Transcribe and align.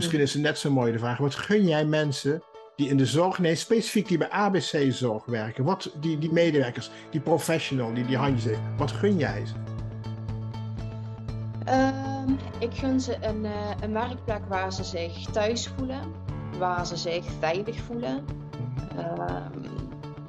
Misschien 0.00 0.20
is 0.20 0.32
het 0.32 0.42
net 0.42 0.58
zo 0.58 0.70
mooi 0.70 0.92
de 0.92 0.98
vraag: 0.98 1.18
wat 1.18 1.34
gun 1.34 1.66
jij 1.66 1.84
mensen 1.84 2.42
die 2.76 2.88
in 2.88 2.96
de 2.96 3.06
zorg, 3.06 3.38
nee, 3.38 3.54
specifiek 3.54 4.08
die 4.08 4.18
bij 4.18 4.30
ABC-zorg 4.30 5.24
werken, 5.24 5.64
wat, 5.64 5.90
die, 6.00 6.18
die 6.18 6.32
medewerkers, 6.32 6.90
die 7.10 7.20
professional, 7.20 7.94
die 7.94 8.06
die 8.06 8.16
handjes 8.16 8.56
wat 8.76 8.90
gun 8.90 9.18
jij 9.18 9.42
ze? 9.46 9.52
Ehm, 11.64 12.32
ik 12.58 12.74
gun 12.74 13.00
ze 13.00 13.16
een, 13.20 13.44
uh, 13.44 13.70
een 13.80 13.92
werkplek 13.92 14.40
waar 14.48 14.72
ze 14.72 14.84
zich 14.84 15.24
thuis 15.32 15.68
voelen, 15.76 16.00
waar 16.58 16.86
ze 16.86 16.96
zich 16.96 17.24
veilig 17.38 17.76
voelen, 17.80 18.24
ehm, 18.96 19.50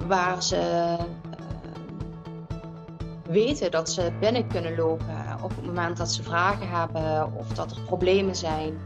waar 0.06 0.42
ze 0.42 0.56
ehm, 0.56 1.08
weten 3.22 3.70
dat 3.70 3.90
ze 3.90 4.12
binnen 4.20 4.46
kunnen 4.46 4.76
lopen 4.76 5.36
op 5.42 5.50
het 5.56 5.66
moment 5.66 5.96
dat 5.96 6.12
ze 6.12 6.22
vragen 6.22 6.68
hebben 6.68 7.34
of 7.34 7.48
dat 7.48 7.70
er 7.70 7.80
problemen 7.80 8.36
zijn. 8.36 8.78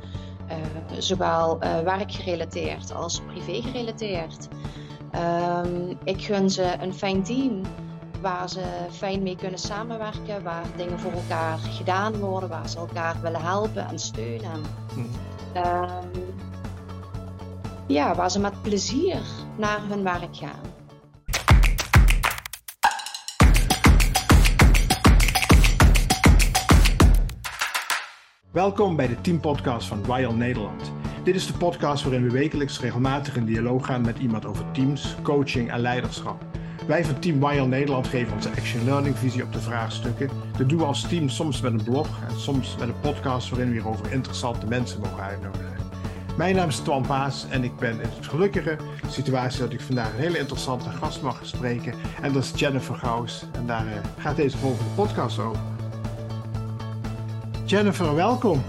Uh, 0.49 0.57
zowel 0.99 1.59
uh, 1.63 1.81
werkgerelateerd 1.81 2.95
als 2.95 3.21
privé 3.21 3.63
gerelateerd. 3.63 4.49
ik 6.05 6.25
gun 6.25 6.51
ze 6.51 6.77
een 6.81 6.95
fijn 6.95 7.23
team 7.23 7.61
waar 8.21 8.49
ze 8.49 8.65
fijn 8.91 9.23
mee 9.23 9.37
kunnen 9.37 9.59
samenwerken, 9.59 10.43
waar 10.43 10.65
dingen 10.77 10.99
voor 10.99 11.13
elkaar 11.13 11.59
gedaan 11.59 12.17
worden, 12.17 12.49
waar 12.49 12.69
ze 12.69 12.79
elkaar 12.79 13.17
willen 13.23 13.41
helpen 13.41 13.89
en 13.89 13.99
steunen. 13.99 14.63
Mm. 14.95 15.09
ja, 17.87 18.15
waar 18.15 18.31
ze 18.31 18.41
met 18.41 18.63
plezier 18.63 19.21
naar 19.57 19.81
hun 19.89 20.03
werk 20.03 20.37
gaan. 20.37 20.76
Welkom 28.57 28.97
bij 28.97 29.09
de 29.09 29.21
Teampodcast 29.21 29.89
van 29.89 30.05
Royal 30.05 30.35
Nederland. 30.35 30.93
Dit 31.25 31.35
is 31.35 31.47
de 31.47 31.53
podcast 31.53 32.03
waarin 32.03 32.23
we 32.23 32.31
wekelijks 32.31 32.81
regelmatig 32.81 33.37
in 33.37 33.45
dialoog 33.45 33.87
gaan 33.87 34.01
met 34.03 34.19
iemand 34.19 34.47
over 34.47 34.71
teams, 34.71 35.15
coaching 35.23 35.71
en 35.71 35.81
leiderschap. 35.81 36.45
Wij 36.87 37.05
van 37.05 37.19
Team 37.19 37.41
Royal 37.41 37.67
Nederland 37.67 38.07
geven 38.07 38.35
onze 38.35 38.49
action 38.49 38.85
learning 38.85 39.17
visie 39.17 39.43
op 39.43 39.53
de 39.53 39.61
vraagstukken. 39.61 40.31
Dat 40.59 40.69
doen 40.69 40.79
we 40.79 40.85
als 40.85 41.09
team 41.09 41.29
soms 41.29 41.61
met 41.61 41.73
een 41.73 41.85
blog 41.85 42.09
en 42.29 42.41
soms 42.41 42.77
met 42.79 42.89
een 42.89 43.01
podcast 43.01 43.49
waarin 43.49 43.69
we 43.69 43.75
hier 43.75 43.89
over 43.89 44.13
interessante 44.13 44.67
mensen 44.67 45.01
mogen 45.01 45.23
uitnodigen. 45.23 45.77
Mijn 46.37 46.57
naam 46.57 46.69
is 46.69 46.79
Twan 46.79 47.07
Paas 47.07 47.47
en 47.51 47.65
ik 47.65 47.77
ben 47.77 47.93
in 47.93 48.09
het 48.17 48.27
gelukkige 48.27 48.77
situatie 49.09 49.61
dat 49.61 49.73
ik 49.73 49.81
vandaag 49.81 50.13
een 50.13 50.21
hele 50.21 50.39
interessante 50.39 50.91
gast 50.91 51.23
mag 51.23 51.41
spreken. 51.43 51.95
En 52.23 52.33
dat 52.33 52.43
is 52.43 52.53
Jennifer 52.55 52.95
Gauws. 52.95 53.45
En 53.53 53.67
daar 53.67 53.87
eh, 53.87 53.93
gaat 54.19 54.37
deze 54.37 54.59
volgende 54.59 54.91
podcast 54.95 55.39
over. 55.39 55.76
Jennifer, 57.67 58.15
welkom. 58.15 58.63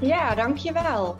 Ja, 0.00 0.34
dankjewel. 0.34 1.16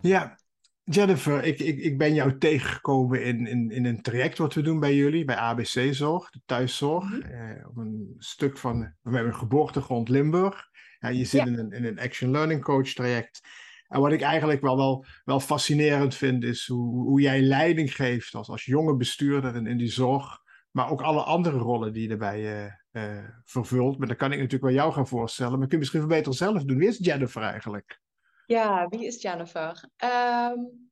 Ja, 0.00 0.38
Jennifer, 0.84 1.44
ik, 1.44 1.58
ik, 1.58 1.78
ik 1.78 1.98
ben 1.98 2.14
jou 2.14 2.38
tegengekomen 2.38 3.24
in, 3.24 3.46
in, 3.46 3.70
in 3.70 3.84
een 3.84 4.02
traject 4.02 4.38
wat 4.38 4.54
we 4.54 4.62
doen 4.62 4.80
bij 4.80 4.94
jullie, 4.94 5.24
bij 5.24 5.36
ABC 5.36 5.94
Zorg, 5.94 6.30
de 6.30 6.40
thuiszorg. 6.46 7.04
Mhm. 7.04 7.20
eh, 7.20 7.68
op 7.68 7.76
een 7.76 8.14
stuk 8.18 8.58
van, 8.58 8.80
we 8.80 9.10
hebben 9.14 9.32
een 9.32 9.38
geboortegrond 9.38 10.08
Limburg. 10.08 10.68
Ja, 10.98 11.08
je 11.08 11.24
zit 11.24 11.46
in, 11.46 11.58
een, 11.58 11.70
in 11.72 11.84
een 11.84 12.00
Action 12.00 12.30
Learning 12.30 12.62
Coach 12.62 12.88
traject. 12.88 13.40
En 13.88 14.00
wat 14.00 14.12
ik 14.12 14.20
eigenlijk 14.20 14.60
wel, 14.60 14.76
wel, 14.76 15.04
wel 15.24 15.40
fascinerend 15.40 16.14
vind, 16.14 16.44
is 16.44 16.66
hoe, 16.66 17.06
hoe 17.06 17.20
jij 17.20 17.42
leiding 17.42 17.94
geeft 17.94 18.34
als, 18.34 18.48
als 18.48 18.64
jonge 18.64 18.96
bestuurder 18.96 19.56
in, 19.56 19.66
in 19.66 19.76
die 19.76 19.92
zorg. 19.92 20.38
Maar 20.70 20.90
ook 20.90 21.02
alle 21.02 21.22
andere 21.22 21.58
rollen 21.58 21.92
die 21.92 22.02
je 22.02 22.08
erbij 22.08 22.80
uh, 22.92 23.28
vervult. 23.44 23.98
Maar 23.98 24.06
dan 24.06 24.16
kan 24.16 24.32
ik 24.32 24.36
natuurlijk 24.36 24.64
wel 24.64 24.72
jou 24.72 24.92
gaan 24.92 25.08
voorstellen. 25.08 25.58
Maar 25.58 25.68
kun 25.68 25.70
je 25.70 25.78
misschien 25.78 26.08
beter 26.08 26.34
zelf 26.34 26.64
doen. 26.64 26.78
Wie 26.78 26.88
is 26.88 26.98
Jennifer 26.98 27.42
eigenlijk? 27.42 28.00
Ja, 28.46 28.88
wie 28.88 29.06
is 29.06 29.22
Jennifer? 29.22 29.88
Um, 30.04 30.90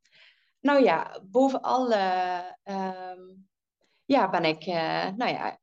nou 0.61 0.84
ja, 0.84 1.21
bovenal 1.31 1.93
um, 2.65 3.48
ja, 4.11 4.31
ben 4.31 4.45
ik, 4.45 4.67
uh, 4.67 5.09
nou 5.17 5.31
ja, 5.31 5.61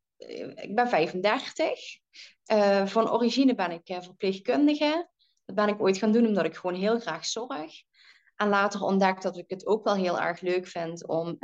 ik 0.55 0.75
ben 0.75 0.89
35. 0.89 1.99
Uh, 2.51 2.79
eh, 2.81 2.87
van 2.87 3.11
origine 3.11 3.55
ben 3.55 3.71
ik 3.71 4.03
verpleegkundige. 4.03 5.09
Dat 5.45 5.55
ben 5.55 5.67
ik 5.67 5.81
ooit 5.81 5.97
gaan 5.97 6.11
doen 6.11 6.25
omdat 6.25 6.45
ik 6.45 6.55
gewoon 6.55 6.75
heel 6.75 6.99
graag 6.99 7.25
zorg. 7.25 7.83
En 8.37 8.49
later 8.49 8.81
ontdekt 8.81 9.23
dat 9.23 9.37
ik 9.37 9.49
het 9.49 9.65
ook 9.65 9.83
wel 9.83 9.95
heel 9.95 10.19
erg 10.19 10.41
leuk 10.41 10.67
vind 10.67 11.07
om 11.07 11.37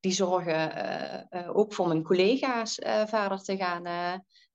die 0.00 0.12
zorgen 0.12 1.54
ook 1.54 1.74
voor 1.74 1.88
mijn 1.88 2.02
collega's 2.02 2.74
verder 3.06 3.38
te 3.38 3.56
gaan, 3.56 3.82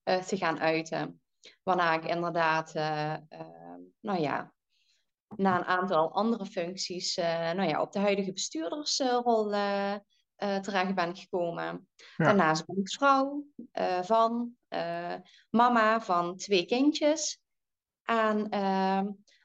te 0.03 0.38
gaan 0.38 0.59
uiten. 0.59 1.22
Waarna 1.63 1.94
ik 1.94 2.06
inderdaad, 2.06 2.74
nou 4.00 4.19
ja, 4.19 4.53
na 5.35 5.57
een 5.57 5.66
aantal 5.66 6.13
andere 6.13 6.46
functies 6.46 7.16
nou 7.16 7.63
ja, 7.63 7.81
op 7.81 7.91
de 7.91 8.00
huidige 8.00 8.34
bestuurdersrol 8.34 9.50
terecht 10.62 10.95
ben 10.95 11.16
gekomen. 11.18 11.90
Daarnaast 12.18 12.66
ben 12.66 12.78
ik 12.78 12.90
vrouw 12.90 13.45
van, 14.01 14.56
mama 15.50 16.01
van 16.01 16.35
twee 16.35 16.66
kindjes. 16.66 17.40
En 18.03 18.50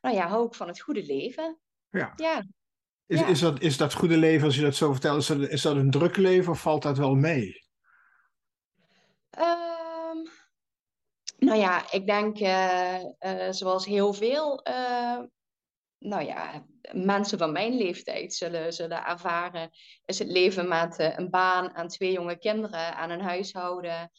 nou 0.01 0.17
ja, 0.17 0.29
hou 0.29 0.47
ik 0.47 0.55
van 0.55 0.69
het 0.69 0.81
goede 0.81 1.05
leven. 1.05 1.59
Ja. 1.91 2.13
ja. 2.17 2.45
Is, 3.07 3.23
is, 3.23 3.41
dat, 3.41 3.61
is 3.61 3.77
dat 3.77 3.95
goede 3.95 4.17
leven, 4.17 4.47
als 4.47 4.57
je 4.57 4.63
dat 4.63 4.75
zo 4.75 4.93
vertelt, 4.93 5.21
is 5.21 5.27
dat, 5.27 5.39
is 5.39 5.63
dat 5.63 5.77
een 5.77 5.91
druk 5.91 6.17
leven 6.17 6.53
of 6.53 6.61
valt 6.61 6.83
dat 6.83 6.99
wel 6.99 7.15
mee? 7.15 7.67
Um, 9.39 10.29
nou 11.39 11.59
ja, 11.59 11.93
ik 11.93 12.07
denk 12.07 12.37
zoals 13.55 13.87
heel 13.87 14.13
veel 14.13 14.63
nou 15.99 16.25
ja, 16.25 16.67
mensen 16.93 17.39
van 17.39 17.53
mijn 17.53 17.77
leeftijd 17.77 18.35
zullen, 18.35 18.73
zullen 18.73 19.07
ervaren, 19.07 19.71
is 20.05 20.19
het 20.19 20.29
leven 20.29 20.69
met 20.69 20.99
een 20.99 21.31
baan 21.31 21.75
en 21.75 21.89
twee 21.89 22.13
jonge 22.13 22.39
kinderen 22.39 22.97
aan 22.97 23.11
een 23.11 23.21
huishouden. 23.21 24.11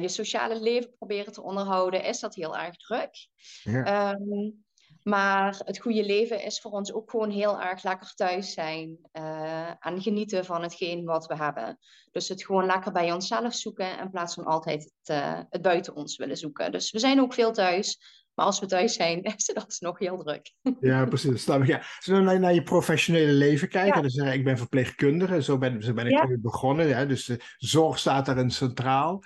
Je 0.00 0.08
sociale 0.08 0.60
leven 0.60 0.94
proberen 0.98 1.32
te 1.32 1.42
onderhouden, 1.42 2.04
is 2.04 2.20
dat 2.20 2.34
heel 2.34 2.56
erg 2.56 2.76
druk. 2.76 3.28
Ja. 3.62 4.12
Um, 4.12 4.66
maar 5.08 5.60
het 5.64 5.78
goede 5.78 6.04
leven 6.04 6.44
is 6.44 6.60
voor 6.60 6.70
ons 6.70 6.92
ook 6.92 7.10
gewoon 7.10 7.30
heel 7.30 7.60
erg 7.60 7.82
lekker 7.82 8.14
thuis 8.14 8.52
zijn 8.52 8.98
uh, 9.12 9.68
en 9.78 10.02
genieten 10.02 10.44
van 10.44 10.62
hetgeen 10.62 11.04
wat 11.04 11.26
we 11.26 11.36
hebben. 11.36 11.78
Dus 12.10 12.28
het 12.28 12.44
gewoon 12.44 12.66
lekker 12.66 12.92
bij 12.92 13.12
onszelf 13.12 13.54
zoeken 13.54 13.98
in 13.98 14.10
plaats 14.10 14.34
van 14.34 14.44
altijd 14.44 14.92
het, 15.02 15.46
het 15.50 15.62
buiten 15.62 15.94
ons 15.94 16.16
willen 16.16 16.36
zoeken. 16.36 16.72
Dus 16.72 16.90
we 16.90 16.98
zijn 16.98 17.20
ook 17.20 17.34
veel 17.34 17.52
thuis, 17.52 17.98
maar 18.34 18.46
als 18.46 18.60
we 18.60 18.66
thuis 18.66 18.94
zijn, 18.94 19.22
is 19.36 19.46
het 19.46 19.64
alsnog 19.64 19.98
heel 19.98 20.18
druk. 20.18 20.52
Ja, 20.80 21.04
precies. 21.04 21.44
Ja. 21.44 21.76
Als 21.76 22.06
we 22.06 22.18
naar, 22.20 22.40
naar 22.40 22.54
je 22.54 22.62
professionele 22.62 23.32
leven 23.32 23.68
kijken, 23.68 23.96
ja. 23.96 24.02
dus 24.02 24.14
uh, 24.14 24.34
ik 24.34 24.44
ben 24.44 24.58
verpleegkundige, 24.58 25.42
zo 25.42 25.58
ben, 25.58 25.82
zo 25.82 25.92
ben 25.92 26.06
ik 26.06 26.12
ja. 26.12 26.36
begonnen. 26.38 26.86
Ja, 26.86 27.04
dus 27.04 27.24
de 27.24 27.40
zorg 27.56 27.98
staat 27.98 28.26
daarin 28.26 28.50
centraal. 28.50 29.22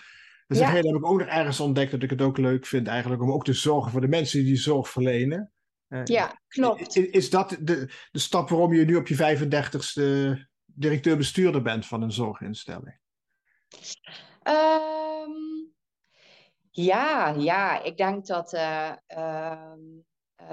Dus 0.47 0.59
ja. 0.59 0.71
heb 0.71 0.85
ik 0.85 1.07
ook 1.07 1.19
nog 1.19 1.29
ergens 1.29 1.61
ontdekt 1.61 1.91
dat 1.91 2.03
ik 2.03 2.11
het 2.11 2.23
ook 2.23 2.39
leuk 2.39 2.67
vind 2.67 2.87
eigenlijk 2.87 3.23
om 3.23 3.33
ook 3.33 3.45
te 3.45 3.53
zorgen 3.53 3.91
voor 3.91 4.01
de 4.01 4.09
mensen 4.09 4.39
die 4.39 4.47
die 4.47 4.57
zorg 4.57 4.89
verlenen. 4.89 5.53
Uh, 5.93 6.05
ja, 6.05 6.41
klopt. 6.49 6.97
Is, 6.97 7.11
is, 7.11 7.31
dat 7.31 7.57
de, 7.61 7.91
de 8.11 8.19
stap 8.19 8.49
waarom 8.49 8.73
je 8.73 8.85
nu 8.85 8.97
op 8.97 9.07
je 9.07 9.37
35ste 9.37 10.39
directeur-bestuurder 10.65 11.63
bent 11.63 11.87
van 11.87 12.03
een 12.03 12.13
zorginstelling? 12.13 12.99
Um, 14.49 15.73
ja, 16.71 17.29
ja, 17.29 17.83
ik 17.83 17.97
denk 17.97 18.27
dat, 18.27 18.53
uh, 18.53 18.93
uh, 19.17 19.73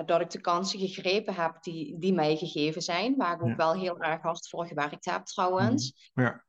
dat 0.06 0.22
ik 0.22 0.30
de 0.30 0.42
kansen 0.42 0.80
gegrepen 0.80 1.34
heb 1.34 1.64
die, 1.64 1.98
die 2.00 2.14
mij 2.14 2.36
gegeven 2.36 2.82
zijn, 2.82 3.16
waar 3.16 3.36
ik 3.36 3.44
ook 3.44 3.56
wel 3.56 3.74
heel 3.74 4.00
erg 4.00 4.22
hard 4.22 4.50
voor 4.50 4.68
gewerkt 4.68 5.06
heb 5.06 5.26
trouwens. 5.26 6.12
Mhm. 6.14 6.26
Ja. 6.26 6.44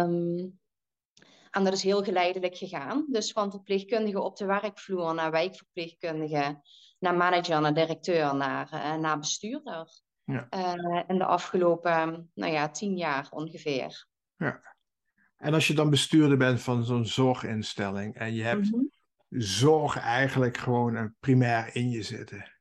Um, 0.00 0.58
en 1.50 1.64
dat 1.64 1.72
is 1.72 1.82
heel 1.82 2.02
geleidelijk 2.02 2.56
gegaan. 2.56 3.06
Dus 3.08 3.32
van 3.32 3.50
verpleegkundige 3.50 4.20
op 4.20 4.36
de 4.36 4.44
werkvloer 4.44 5.14
naar 5.14 5.30
wijkverpleegkundige, 5.30 6.60
naar 6.98 7.16
manager, 7.16 7.60
naar 7.60 7.74
directeur, 7.74 8.36
naar, 8.36 8.70
uh, 8.72 8.94
naar 8.94 9.18
bestuurder. 9.18 9.88
Ja. 10.24 10.46
Uh, 10.50 11.02
in 11.06 11.18
de 11.18 11.24
afgelopen 11.24 12.30
nou 12.34 12.52
ja, 12.52 12.68
tien 12.68 12.96
jaar 12.96 13.26
ongeveer. 13.30 14.06
Ja. 14.36 14.60
En 15.36 15.54
als 15.54 15.66
je 15.66 15.74
dan 15.74 15.90
bestuurder 15.90 16.36
bent 16.36 16.62
van 16.62 16.84
zo'n 16.84 17.06
zorginstelling 17.06 18.14
en 18.14 18.34
je 18.34 18.42
hebt 18.42 18.72
mm 18.72 18.94
zorg 19.28 19.98
eigenlijk 19.98 20.56
gewoon 20.56 21.14
primair 21.20 21.76
in 21.76 21.90
je 21.90 22.02
zitten. 22.02 22.52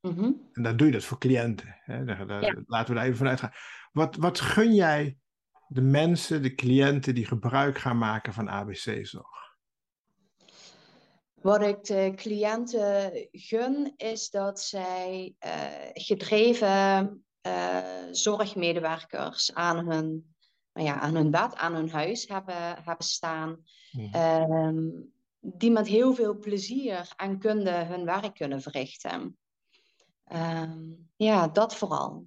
Mhm. 0.00 0.32
En 0.52 0.62
dan 0.62 0.76
doe 0.76 0.86
je 0.86 0.92
dat 0.92 1.04
voor 1.04 1.18
cliënten. 1.18 1.76
Hè? 1.80 2.04
Daar, 2.04 2.26
daar, 2.26 2.62
Laten 2.66 2.88
we 2.88 2.94
daar 2.94 3.04
even 3.04 3.16
vanuit 3.16 3.40
gaan. 3.40 3.52
Wat, 3.92 4.16
wat 4.16 4.40
gun 4.40 4.74
jij 4.74 5.16
de 5.68 5.80
mensen, 5.80 6.42
de 6.42 6.54
cliënten 6.54 7.14
die 7.14 7.26
gebruik 7.26 7.78
gaan 7.78 7.98
maken 7.98 8.32
van 8.32 8.50
ABC-zorg? 8.50 9.45
Wat 11.46 11.62
ik 11.62 11.84
de 11.84 12.12
cliënten 12.16 13.28
gun, 13.32 13.92
is 13.96 14.30
dat 14.30 14.60
zij 14.60 15.34
uh, 15.46 15.52
gedreven 15.92 17.24
uh, 17.46 17.78
zorgmedewerkers 18.10 19.54
aan 19.54 19.76
hun, 19.90 20.34
nou 20.72 20.86
ja, 20.86 21.00
aan 21.00 21.14
hun 21.14 21.30
bed, 21.30 21.54
aan 21.54 21.74
hun 21.74 21.90
huis 21.90 22.28
hebben, 22.28 22.84
hebben 22.84 23.06
staan. 23.06 23.64
Mm 23.90 25.14
die 25.48 25.70
met 25.70 25.86
heel 25.86 26.14
veel 26.14 26.38
plezier 26.38 27.12
en 27.16 27.38
kunde 27.38 27.70
hun 27.70 28.04
werk 28.04 28.34
kunnen 28.34 28.62
verrichten. 28.62 29.38
Ehm, 30.24 30.80
ja, 31.16 31.48
dat 31.48 31.76
vooral. 31.76 32.26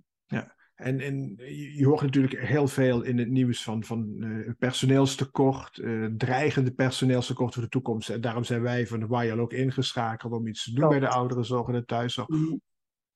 En, 0.80 1.00
en 1.00 1.36
je 1.76 1.86
hoort 1.86 2.02
natuurlijk 2.02 2.40
heel 2.40 2.68
veel 2.68 3.02
in 3.02 3.18
het 3.18 3.30
nieuws 3.30 3.64
van, 3.64 3.84
van 3.84 4.24
uh, 4.24 4.50
personeelstekort, 4.58 5.78
uh, 5.78 6.06
dreigende 6.18 6.72
personeelstekort 6.72 7.54
voor 7.54 7.64
de 7.64 7.70
toekomst. 7.70 8.10
En 8.10 8.22
daarom 8.22 8.44
zijn 8.44 8.62
wij 8.62 8.88
van 8.88 9.00
de 9.00 9.08
WIAL 9.08 9.40
ook 9.40 9.54
ingeschakeld 9.54 10.34
om 10.34 10.48
iets 10.48 10.64
te 10.64 10.74
doen 10.74 10.90
bij 10.90 11.00
de 11.00 11.08
ouderenzorg 11.10 11.68
en 11.68 11.74
de 11.74 11.86
thuiszorg. 11.86 12.28
Mm. 12.28 12.62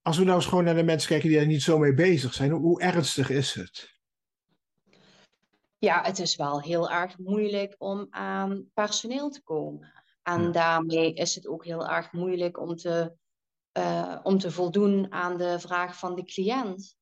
Als 0.02 0.18
we 0.18 0.24
nou 0.24 0.36
eens 0.36 0.46
gewoon 0.46 0.64
naar 0.64 0.76
de 0.76 0.84
mensen 0.84 1.10
kijken 1.10 1.30
die 1.30 1.40
er 1.40 1.46
niet 1.46 1.62
zo 1.62 1.78
mee 1.78 1.94
bezig 1.94 2.34
zijn, 2.34 2.52
hoe, 2.52 2.62
hoe 2.62 2.82
ernstig 2.82 3.30
is 3.30 3.54
het? 3.54 4.00
Ja, 5.78 6.02
het 6.02 6.20
is 6.20 6.36
wel 6.36 6.62
heel 6.62 6.90
erg 6.90 7.18
moeilijk 7.18 7.76
om 7.78 8.08
aan 8.10 8.70
personeel 8.74 9.30
te 9.30 9.42
komen. 9.42 9.92
En 10.24 10.52
daarmee 10.52 11.14
is 11.14 11.36
het 11.36 11.48
ook 11.48 11.66
heel 11.66 11.88
erg 11.88 12.12
moeilijk 12.12 12.60
om 12.60 12.76
te, 12.76 13.14
uh, 13.78 14.20
om 14.24 14.38
te 14.38 14.52
voldoen 14.52 15.12
aan 15.12 15.38
de 15.38 15.60
vraag 15.60 15.98
van 15.98 16.16
de 16.16 16.24
cliënt. 16.24 17.02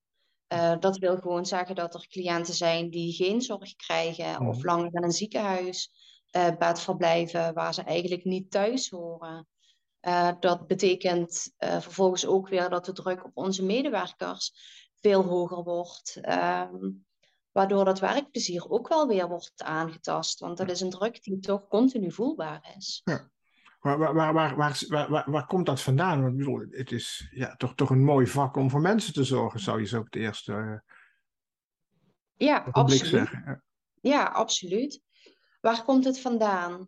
Uh, 0.54 0.74
dat 0.80 0.98
wil 0.98 1.18
gewoon 1.18 1.46
zeggen 1.46 1.76
dat 1.76 1.94
er 1.94 2.08
cliënten 2.08 2.54
zijn 2.54 2.90
die 2.90 3.14
geen 3.14 3.42
zorg 3.42 3.76
krijgen 3.76 4.48
of 4.48 4.58
mhm. 4.58 4.66
langer 4.66 4.90
in 4.94 5.04
een 5.04 5.12
ziekenhuis 5.12 5.92
uh, 6.32 6.58
bed 6.58 6.80
verblijven 6.80 7.54
waar 7.54 7.74
ze 7.74 7.82
eigenlijk 7.82 8.24
niet 8.24 8.52
thuis 8.52 8.90
horen. 8.90 9.48
Uh, 10.02 10.32
dat 10.40 10.68
betekent 10.68 11.54
vervolgens 11.58 12.26
ook 12.26 12.50
weer 12.50 12.70
dat 12.70 12.86
de 12.86 12.92
druk 12.92 13.26
op 13.26 13.32
onze 13.34 13.64
medewerkers 13.64 14.52
veel 15.02 15.24
hoger 15.24 15.64
wordt. 15.64 16.20
Um, 16.30 17.06
waardoor 17.52 17.86
dat 17.86 18.00
werkplezier 18.00 18.70
ook 18.70 18.88
wel 18.88 19.08
weer 19.08 19.28
wordt 19.28 19.64
aangetast. 19.64 20.40
Want 20.40 20.58
dat 20.58 20.70
is 20.70 20.82
een 20.82 20.90
druk 20.90 21.24
die 21.24 21.40
toch 21.40 21.68
continu 21.68 22.12
voelbaar 22.12 22.74
is. 22.78 23.02
Ja. 23.04 23.30
Waar, 23.82 23.98
waar, 23.98 24.34
waar, 24.34 24.56
waar, 24.56 25.10
waar, 25.10 25.32
waar, 25.32 25.46
komt 25.46 25.66
dat 25.66 25.82
vandaan? 25.82 26.22
Want 26.22 26.38
bedoel, 26.38 26.66
het 26.70 26.92
is 26.92 27.30
ja, 27.32 27.56
toch, 27.56 27.76
toch 27.76 27.90
een 27.90 28.04
mooi 28.04 28.28
vak 28.28 28.56
om 28.56 28.70
voor 28.70 28.82
mensen 28.82 29.14
te 29.14 29.24
zorgen, 29.24 29.60
zou 29.60 29.80
je 29.80 29.86
zo 29.86 30.00
op 30.00 30.06
het 30.06 30.16
eerste 30.16 30.52
uh, 30.52 30.78
ja, 32.48 32.68
absoluut. 32.72 33.08
zeggen. 33.08 33.44
Ja. 33.46 33.62
ja, 34.02 34.24
absoluut. 34.24 35.02
Waar 35.62 35.84
komt 35.84 36.06
het 36.06 36.20
vandaan? 36.20 36.88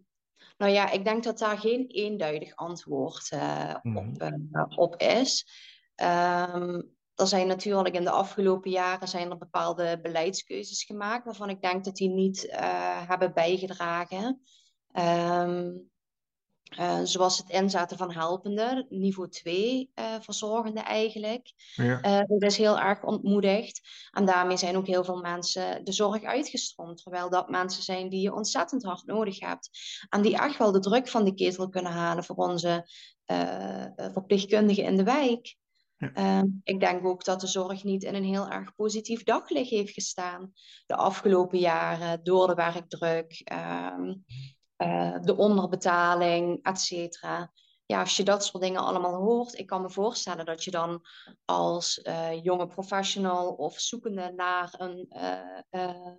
Nou 0.57 0.71
ja, 0.71 0.89
ik 0.89 1.03
denk 1.03 1.23
dat 1.23 1.37
daar 1.37 1.57
geen 1.57 1.87
eenduidig 1.87 2.55
antwoord 2.55 3.31
uh, 3.33 3.75
op, 3.83 4.21
uh, 4.21 4.63
op 4.75 4.95
is. 4.95 5.47
Um, 5.95 6.91
er 7.15 7.27
zijn 7.27 7.47
natuurlijk 7.47 7.95
in 7.95 8.03
de 8.03 8.09
afgelopen 8.09 8.71
jaren 8.71 9.07
zijn 9.07 9.29
er 9.29 9.37
bepaalde 9.37 9.99
beleidskeuzes 10.01 10.83
gemaakt 10.83 11.25
waarvan 11.25 11.49
ik 11.49 11.61
denk 11.61 11.83
dat 11.83 11.95
die 11.95 12.09
niet 12.09 12.45
uh, 12.45 13.07
hebben 13.07 13.33
bijgedragen. 13.33 14.41
Um, 14.91 15.91
uh, 16.79 16.99
zoals 17.03 17.37
het 17.37 17.49
inzetten 17.49 17.97
van 17.97 18.11
helpende, 18.11 18.85
niveau 18.89 19.29
2 19.29 19.91
uh, 19.95 20.13
eh, 20.13 20.21
verzorgende 20.21 20.79
eigenlijk. 20.79 21.53
Ja. 21.73 22.25
dat 22.27 22.43
is 22.43 22.57
heel 22.57 22.79
erg 22.79 23.03
ontmoedigd. 23.03 23.81
En 24.11 24.25
daarmee 24.25 24.57
zijn 24.57 24.77
ook 24.77 24.87
heel 24.87 25.03
veel 25.03 25.21
mensen 25.21 25.85
de 25.85 25.91
zorg 25.91 26.23
uitgestroomd. 26.23 27.03
Terwijl 27.03 27.29
dat 27.29 27.49
mensen 27.49 27.83
zijn 27.83 28.09
die 28.09 28.21
je 28.21 28.33
ontzettend 28.33 28.83
hard 28.83 29.05
nodig 29.05 29.39
hebt. 29.39 29.69
En 30.09 30.21
die 30.21 30.37
echt 30.37 30.57
wel 30.57 30.71
de 30.71 30.79
druk 30.79 31.07
van 31.07 31.23
de 31.23 31.33
ketel 31.33 31.69
kunnen 31.69 31.91
halen 31.91 32.23
voor 32.23 32.35
onze 32.35 32.87
verpleegkundigen 33.95 34.83
in 34.83 34.97
de 34.97 35.03
wijk. 35.03 35.55
Ehm, 36.13 36.45
ik 36.63 36.79
denk 36.79 37.05
ook 37.05 37.25
dat 37.25 37.41
de 37.41 37.47
zorg 37.47 37.83
niet 37.83 38.03
in 38.03 38.15
een 38.15 38.23
heel 38.23 38.49
erg 38.49 38.75
positief 38.75 39.23
daglicht 39.23 39.69
heeft 39.69 39.93
gestaan 39.93 40.53
de 40.85 40.95
afgelopen 40.95 41.59
jaren 41.59 42.23
door 42.23 42.47
de 42.47 42.53
werkdruk, 42.53 43.41
eh, 44.83 45.21
de 45.21 45.37
onderbetaling, 45.37 46.63
et 46.63 46.79
cetera. 46.79 47.51
Ja, 47.85 47.99
als 47.99 48.17
je 48.17 48.23
dat 48.23 48.45
soort 48.45 48.63
dingen 48.63 48.81
allemaal 48.81 49.15
hoort, 49.15 49.57
ik 49.57 49.67
kan 49.67 49.81
me 49.81 49.89
voorstellen 49.89 50.45
dat 50.45 50.63
je 50.63 50.71
dan 50.71 51.05
als 51.45 51.99
uh, 52.03 52.43
jonge 52.43 52.67
professional 52.67 53.53
of 53.53 53.79
zoekende 53.79 54.31
naar 54.35 54.73
een 54.77 55.05
uh, 55.71 56.13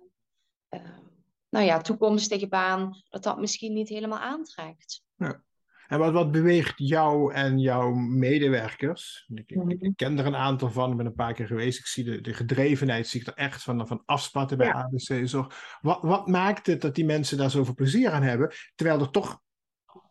nou 1.49 1.65
ja, 1.65 1.81
toekomstige 1.81 2.47
baan, 2.47 3.01
dat 3.09 3.23
dat 3.23 3.39
misschien 3.39 3.73
niet 3.73 3.89
helemaal 3.89 4.19
aantrekt. 4.19 5.03
Ja. 5.15 5.43
En 5.87 5.99
wat, 5.99 6.13
wat 6.13 6.31
beweegt 6.31 6.73
jou 6.75 7.33
en 7.33 7.59
jouw 7.59 7.93
medewerkers? 7.93 9.25
Ik, 9.33 9.49
ik, 9.49 9.57
mhm. 9.57 9.91
ken 9.95 10.19
er 10.19 10.25
een 10.25 10.35
aantal 10.35 10.71
van, 10.71 10.91
ik 10.91 10.97
ben 10.97 11.05
een 11.05 11.13
paar 11.13 11.33
keer 11.33 11.47
geweest. 11.47 11.79
Ik 11.79 11.85
zie 11.85 12.03
de, 12.03 12.21
de 12.21 12.33
gedrevenheid, 12.33 13.07
zie 13.07 13.21
ik 13.21 13.27
er 13.27 13.33
echt 13.33 13.63
van, 13.63 13.87
van 13.87 14.01
afspatten 14.05 14.57
bij 14.57 14.73
ABC. 14.73 15.27
Zorg. 15.27 15.77
Wat, 15.81 15.99
wat 16.01 16.27
maakt 16.27 16.67
het 16.67 16.81
dat 16.81 16.95
die 16.95 17.05
mensen 17.05 17.37
daar 17.37 17.51
zoveel 17.51 17.73
plezier 17.73 18.11
aan 18.11 18.23
hebben, 18.23 18.51
terwijl 18.75 18.99
er 18.99 19.11
toch 19.11 19.41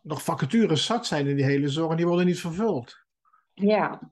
nog 0.01 0.23
vacatures 0.23 0.85
zat 0.85 1.05
zijn 1.05 1.27
in 1.27 1.35
die 1.35 1.45
hele 1.45 1.69
zorg 1.69 1.91
en 1.91 1.97
die 1.97 2.07
worden 2.07 2.25
niet 2.25 2.39
vervuld? 2.39 3.03
Ja, 3.53 4.11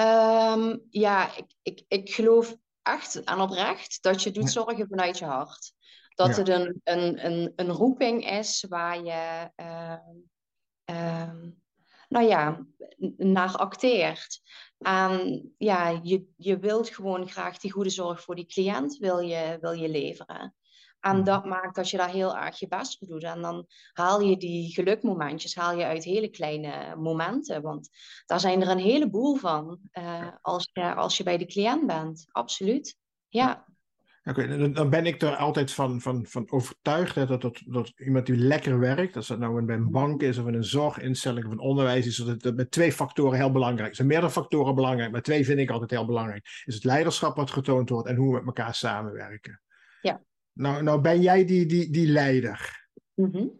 um, 0.00 0.82
ja 0.90 1.36
ik, 1.36 1.46
ik, 1.62 1.84
ik 1.88 2.14
geloof 2.14 2.56
echt 2.82 3.24
en 3.24 3.40
oprecht 3.40 4.02
dat 4.02 4.22
je 4.22 4.30
doet 4.30 4.50
zorgen 4.50 4.86
vanuit 4.88 5.18
je 5.18 5.24
hart. 5.24 5.74
Dat 6.18 6.36
het 6.36 6.48
een, 6.48 6.80
een, 6.84 7.26
een, 7.26 7.52
een 7.56 7.70
roeping 7.70 8.30
is 8.30 8.64
waar 8.68 9.04
je, 9.04 9.50
uh, 10.90 11.32
nou 12.08 12.26
ja, 12.26 12.66
naar 13.16 13.56
acteert. 13.56 14.40
En 14.78 15.42
ja, 15.58 16.00
je, 16.02 16.26
je 16.36 16.58
wilt 16.58 16.88
gewoon 16.88 17.28
graag 17.28 17.58
die 17.58 17.72
goede 17.72 17.90
zorg 17.90 18.22
voor 18.22 18.34
die 18.34 18.46
cliënt 18.46 18.96
wil 18.96 19.18
je, 19.18 19.58
wil 19.60 19.72
je 19.72 19.88
leveren. 19.88 20.54
En 21.00 21.16
mhm. 21.16 21.24
dat 21.24 21.44
maakt 21.44 21.74
dat 21.74 21.90
je 21.90 21.96
daar 21.96 22.10
heel 22.10 22.36
erg 22.36 22.58
je 22.58 22.68
best 22.68 22.98
voor 22.98 23.08
doet. 23.08 23.22
En 23.22 23.42
dan 23.42 23.66
haal 23.92 24.20
je 24.20 24.36
die 24.36 24.72
gelukmomentjes 24.72 25.54
haal 25.54 25.76
je 25.76 25.84
uit 25.84 26.04
hele 26.04 26.28
kleine 26.28 26.96
momenten. 26.96 27.62
Want 27.62 27.88
daar 28.26 28.40
zijn 28.40 28.62
er 28.62 28.68
een 28.68 28.78
heleboel 28.78 29.36
van 29.36 29.78
uh, 29.92 30.28
als, 30.40 30.70
je, 30.72 30.94
als 30.94 31.16
je 31.16 31.22
bij 31.22 31.38
de 31.38 31.46
cliënt 31.46 31.86
bent. 31.86 32.26
Absoluut. 32.30 32.96
Ja. 33.28 33.66
Oké, 34.28 34.72
dan 34.72 34.90
ben 34.90 35.06
ik 35.06 35.22
er 35.22 35.36
altijd 35.36 35.72
van, 35.72 36.00
van, 36.00 36.26
van 36.26 36.50
overtuigd 36.50 37.14
hè, 37.14 37.26
dat, 37.26 37.40
dat, 37.40 37.62
dat 37.66 37.92
iemand 37.96 38.26
die 38.26 38.36
lekker 38.36 38.78
werkt, 38.78 39.16
als 39.16 39.26
dat 39.26 39.38
nou 39.38 39.62
bij 39.62 39.76
een 39.76 39.90
bank 39.90 40.22
is 40.22 40.38
of 40.38 40.46
in 40.46 40.54
een 40.54 40.64
zorginstelling 40.64 41.46
of 41.46 41.52
een 41.52 41.58
onderwijs 41.58 42.06
is, 42.06 42.16
dat 42.16 42.42
het 42.42 42.56
met 42.56 42.70
twee 42.70 42.92
factoren 42.92 43.38
heel 43.38 43.52
belangrijk. 43.52 43.88
Er 43.88 43.94
zijn 43.94 44.08
meerdere 44.08 44.32
factoren 44.32 44.74
belangrijk, 44.74 45.12
maar 45.12 45.22
twee 45.22 45.44
vind 45.44 45.58
ik 45.58 45.70
altijd 45.70 45.90
heel 45.90 46.06
belangrijk. 46.06 46.46
Is 46.64 46.74
het 46.74 46.84
leiderschap 46.84 47.36
wat 47.36 47.50
getoond 47.50 47.88
wordt 47.88 48.08
en 48.08 48.16
hoe 48.16 48.28
we 48.28 48.38
met 48.38 48.46
elkaar 48.46 48.74
samenwerken. 48.74 49.62
Ja. 50.02 50.22
Nou, 50.52 50.82
nou 50.82 51.00
ben 51.00 51.20
jij 51.20 51.44
die, 51.44 51.66
die, 51.66 51.90
die 51.90 52.08
leider. 52.08 52.86
Mm 53.14 53.54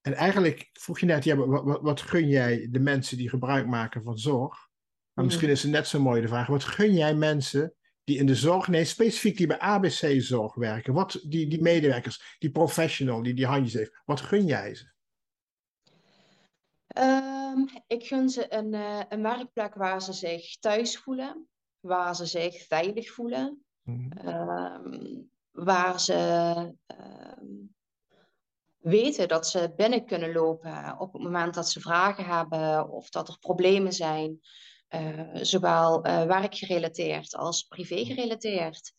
en 0.00 0.14
eigenlijk 0.14 0.70
vroeg 0.72 0.98
je 0.98 1.06
net, 1.06 1.24
ja, 1.24 1.36
wat, 1.36 1.64
wat, 1.64 1.80
wat, 1.80 2.00
gun 2.00 2.28
jij 2.28 2.68
de 2.70 2.80
mensen 2.80 3.16
die 3.16 3.28
gebruik 3.28 3.66
maken 3.66 4.02
van 4.02 4.18
zorg? 4.18 4.68
Maar 5.12 5.24
mhm. 5.24 5.24
misschien 5.24 5.48
is 5.48 5.62
het 5.62 5.70
net 5.70 5.86
zo 5.86 6.00
mooi 6.00 6.20
de 6.20 6.28
vraag, 6.28 6.46
wat 6.46 6.64
gun 6.64 6.94
jij 6.94 7.14
mensen 7.14 7.74
die 8.10 8.18
in 8.18 8.26
de 8.26 8.34
zorg, 8.34 8.68
nee, 8.68 8.84
specifiek 8.84 9.36
die 9.36 9.46
bij 9.46 9.58
ABC-zorg 9.58 10.54
werken, 10.54 10.94
wat, 10.94 11.20
die, 11.22 11.46
die 11.46 11.62
medewerkers, 11.62 12.36
die 12.38 12.50
professional 12.50 13.22
die 13.22 13.34
die 13.34 13.46
handjes 13.46 13.74
heeft, 13.74 14.00
wat 14.04 14.20
gun 14.20 14.46
jij 14.46 14.74
ze? 14.74 14.88
Um, 16.98 17.68
ik 17.86 18.06
gun 18.06 18.28
ze 18.28 18.54
een, 18.54 18.72
uh, 18.72 19.02
een 19.08 19.22
werkplek 19.22 19.74
waar 19.74 20.02
ze 20.02 20.12
zich 20.12 20.58
thuis 20.58 20.98
voelen, 20.98 21.48
waar 21.80 22.16
ze 22.16 22.26
zich 22.26 22.66
veilig 22.66 23.10
voelen, 23.10 23.64
mm 23.82 24.10
um, 24.26 25.30
waar 25.50 26.00
ze 26.00 26.18
um, 26.86 27.74
weten 28.76 29.28
dat 29.28 29.46
ze 29.46 29.72
binnen 29.76 30.06
kunnen 30.06 30.32
lopen 30.32 30.98
op 30.98 31.12
het 31.12 31.22
moment 31.22 31.54
dat 31.54 31.70
ze 31.70 31.80
vragen 31.80 32.24
hebben 32.24 32.88
of 32.88 33.10
dat 33.10 33.28
er 33.28 33.38
problemen 33.38 33.92
zijn. 33.92 34.40
Uh, 34.94 35.30
zowel 35.32 36.06
uh, 36.06 36.24
werkgerelateerd 36.24 37.36
als 37.36 37.62
privé 37.62 38.04
gerelateerd. 38.04 38.92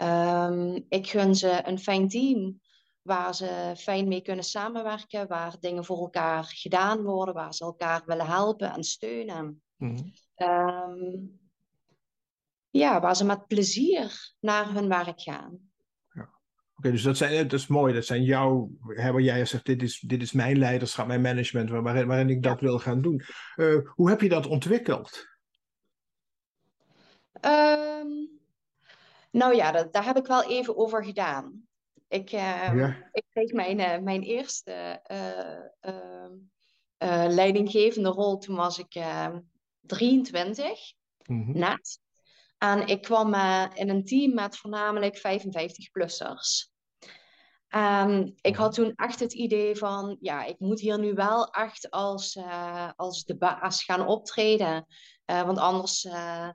Um, 0.00 0.86
ik 0.88 1.08
gun 1.08 1.34
ze 1.34 1.60
een 1.64 1.78
fijn 1.78 2.08
team 2.08 2.60
waar 3.02 3.34
ze 3.34 3.74
fijn 3.76 4.08
mee 4.08 4.22
kunnen 4.22 4.44
samenwerken, 4.44 5.28
waar 5.28 5.56
dingen 5.60 5.84
voor 5.84 5.98
elkaar 5.98 6.44
gedaan 6.44 7.02
worden, 7.02 7.34
waar 7.34 7.54
ze 7.54 7.64
elkaar 7.64 8.02
willen 8.06 8.26
helpen 8.26 8.72
en 8.72 8.84
steunen. 8.84 9.62
Mm 9.76 10.12
um, 10.36 11.40
ja, 12.70 13.00
waar 13.00 13.16
ze 13.16 13.24
met 13.24 13.46
plezier 13.46 14.34
naar 14.40 14.72
hun 14.72 14.88
werk 14.88 15.20
gaan. 15.20 15.71
Dus 16.82 17.02
dat, 17.02 17.16
zijn, 17.16 17.48
dat 17.48 17.60
is 17.60 17.66
mooi. 17.66 17.94
Dat 17.94 18.04
zijn 18.04 18.22
jouw, 18.22 18.70
hè, 18.86 19.12
waar 19.12 19.20
jij 19.20 19.44
zegt, 19.44 19.66
dit 19.66 19.82
is, 19.82 20.00
dit 20.00 20.22
is 20.22 20.32
mijn 20.32 20.58
leiderschap, 20.58 21.06
mijn 21.06 21.20
management, 21.20 21.70
waarin, 21.70 22.06
waarin 22.06 22.30
ik 22.30 22.42
dat 22.42 22.60
wil 22.60 22.78
gaan 22.78 23.02
doen. 23.02 23.22
Uh, 23.56 23.88
hoe 23.88 24.08
heb 24.08 24.20
je 24.20 24.28
dat 24.28 24.46
ontwikkeld? 24.46 25.26
Um, 27.40 28.40
nou 29.30 29.54
ja, 29.54 29.72
dat, 29.72 29.92
daar 29.92 30.04
heb 30.04 30.16
ik 30.16 30.26
wel 30.26 30.42
even 30.44 30.76
over 30.76 31.04
gedaan. 31.04 31.66
Ik, 32.08 32.32
uh, 32.32 32.94
ik 33.12 33.24
kreeg 33.30 33.52
mijn, 33.52 33.78
uh, 33.78 33.98
mijn 33.98 34.22
eerste 34.22 35.00
uh, 35.80 37.24
leidinggevende 37.28 38.08
rol 38.08 38.38
toen 38.38 38.56
was 38.56 38.78
ik 38.78 39.04
23, 39.80 40.92
mm 41.26 41.44
-hmm. 41.44 41.58
net. 41.58 42.00
En 42.58 42.86
ik 42.86 43.02
kwam 43.02 43.34
in 43.74 43.88
een 43.88 44.04
team 44.04 44.34
met 44.34 44.56
voornamelijk 44.56 45.18
55-plussers. 45.18 46.71
En 47.72 48.34
ik 48.40 48.56
had 48.56 48.74
toen 48.74 48.92
echt 48.96 49.20
het 49.20 49.32
idee 49.32 49.76
van, 49.76 50.16
ja, 50.20 50.44
ik 50.44 50.58
moet 50.58 50.80
hier 50.80 50.98
nu 50.98 51.14
wel 51.14 51.50
echt 51.50 51.90
als, 51.90 52.36
uh, 52.36 52.90
als 52.96 53.24
de 53.24 53.36
baas 53.36 53.84
gaan 53.84 54.06
optreden. 54.06 54.86
Uh, 55.26 55.42
want 55.42 55.58
anders, 55.58 56.04
uh, 56.04 56.48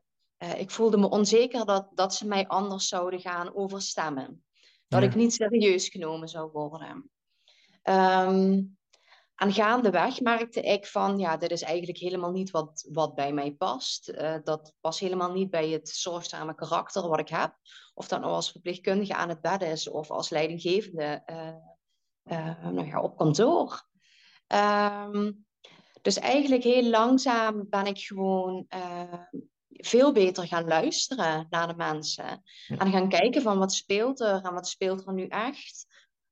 ik 0.57 0.71
voelde 0.71 0.97
me 0.97 1.09
onzeker 1.09 1.65
dat, 1.65 1.89
dat 1.93 2.13
ze 2.13 2.27
mij 2.27 2.47
anders 2.47 2.87
zouden 2.87 3.19
gaan 3.19 3.55
overstemmen. 3.55 4.43
Dat 4.87 5.01
ja. 5.01 5.07
ik 5.07 5.15
niet 5.15 5.33
serieus 5.33 5.89
genomen 5.89 6.27
zou 6.27 6.51
worden. 6.51 7.09
Um, 7.83 8.76
en 9.37 9.53
gaandeweg 9.53 10.21
merkte 10.21 10.61
ik 10.61 10.85
van, 10.85 11.19
ja, 11.19 11.37
dit 11.37 11.51
is 11.51 11.61
eigenlijk 11.61 11.97
helemaal 11.97 12.31
niet 12.31 12.51
wat, 12.51 12.87
wat 12.91 13.15
bij 13.15 13.33
mij 13.33 13.51
past. 13.51 14.09
Uh, 14.09 14.35
dat 14.43 14.73
past 14.81 14.99
helemaal 14.99 15.33
niet 15.33 15.49
bij 15.49 15.69
het 15.69 15.89
zorgzame 15.89 16.55
karakter 16.55 17.07
wat 17.07 17.19
ik 17.19 17.29
heb. 17.29 17.55
Of 17.93 18.07
dat 18.07 18.19
nou 18.19 18.31
als 18.31 18.51
verpleegkundige 18.51 19.15
aan 19.15 19.29
het 19.29 19.41
bed 19.41 19.61
is 19.61 19.89
of 19.89 20.11
als 20.11 20.29
leidinggevende 20.29 21.23
uh, 21.25 21.53
uh, 22.37 22.63
nou 22.63 22.87
ja, 22.87 23.01
op 23.01 23.17
kantoor. 23.17 23.85
Um, 24.47 25.45
dus 26.01 26.19
eigenlijk 26.19 26.63
heel 26.63 26.89
langzaam 26.89 27.69
ben 27.69 27.85
ik 27.85 27.99
gewoon 27.99 28.67
veel 29.69 30.11
beter 30.11 30.47
gaan 30.47 30.67
luisteren 30.67 31.47
naar 31.49 31.67
de 31.67 31.75
mensen. 31.75 32.43
En 32.67 32.91
gaan 32.91 33.09
kijken 33.09 33.41
van 33.41 33.57
wat 33.57 33.73
speelt 33.73 34.19
er 34.19 34.43
en 34.43 34.53
wat 34.53 34.67
speelt 34.67 35.07
er 35.07 35.13
nu 35.13 35.27
echt. 35.27 35.85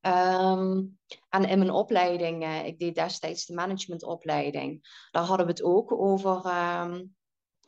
Um, 0.08 1.00
en 1.30 1.46
in 1.46 1.58
mijn 1.58 1.72
opleiding, 1.72 2.44
uh, 2.44 2.66
ik 2.66 2.80
deed 2.80 2.96
destijds 2.96 3.46
de 3.46 3.54
managementopleiding, 3.54 4.88
daar 5.12 5.24
hadden 5.24 5.46
we 5.46 5.52
het 5.52 5.64
ook 5.64 5.92
over, 5.92 6.46
um, 6.82 7.16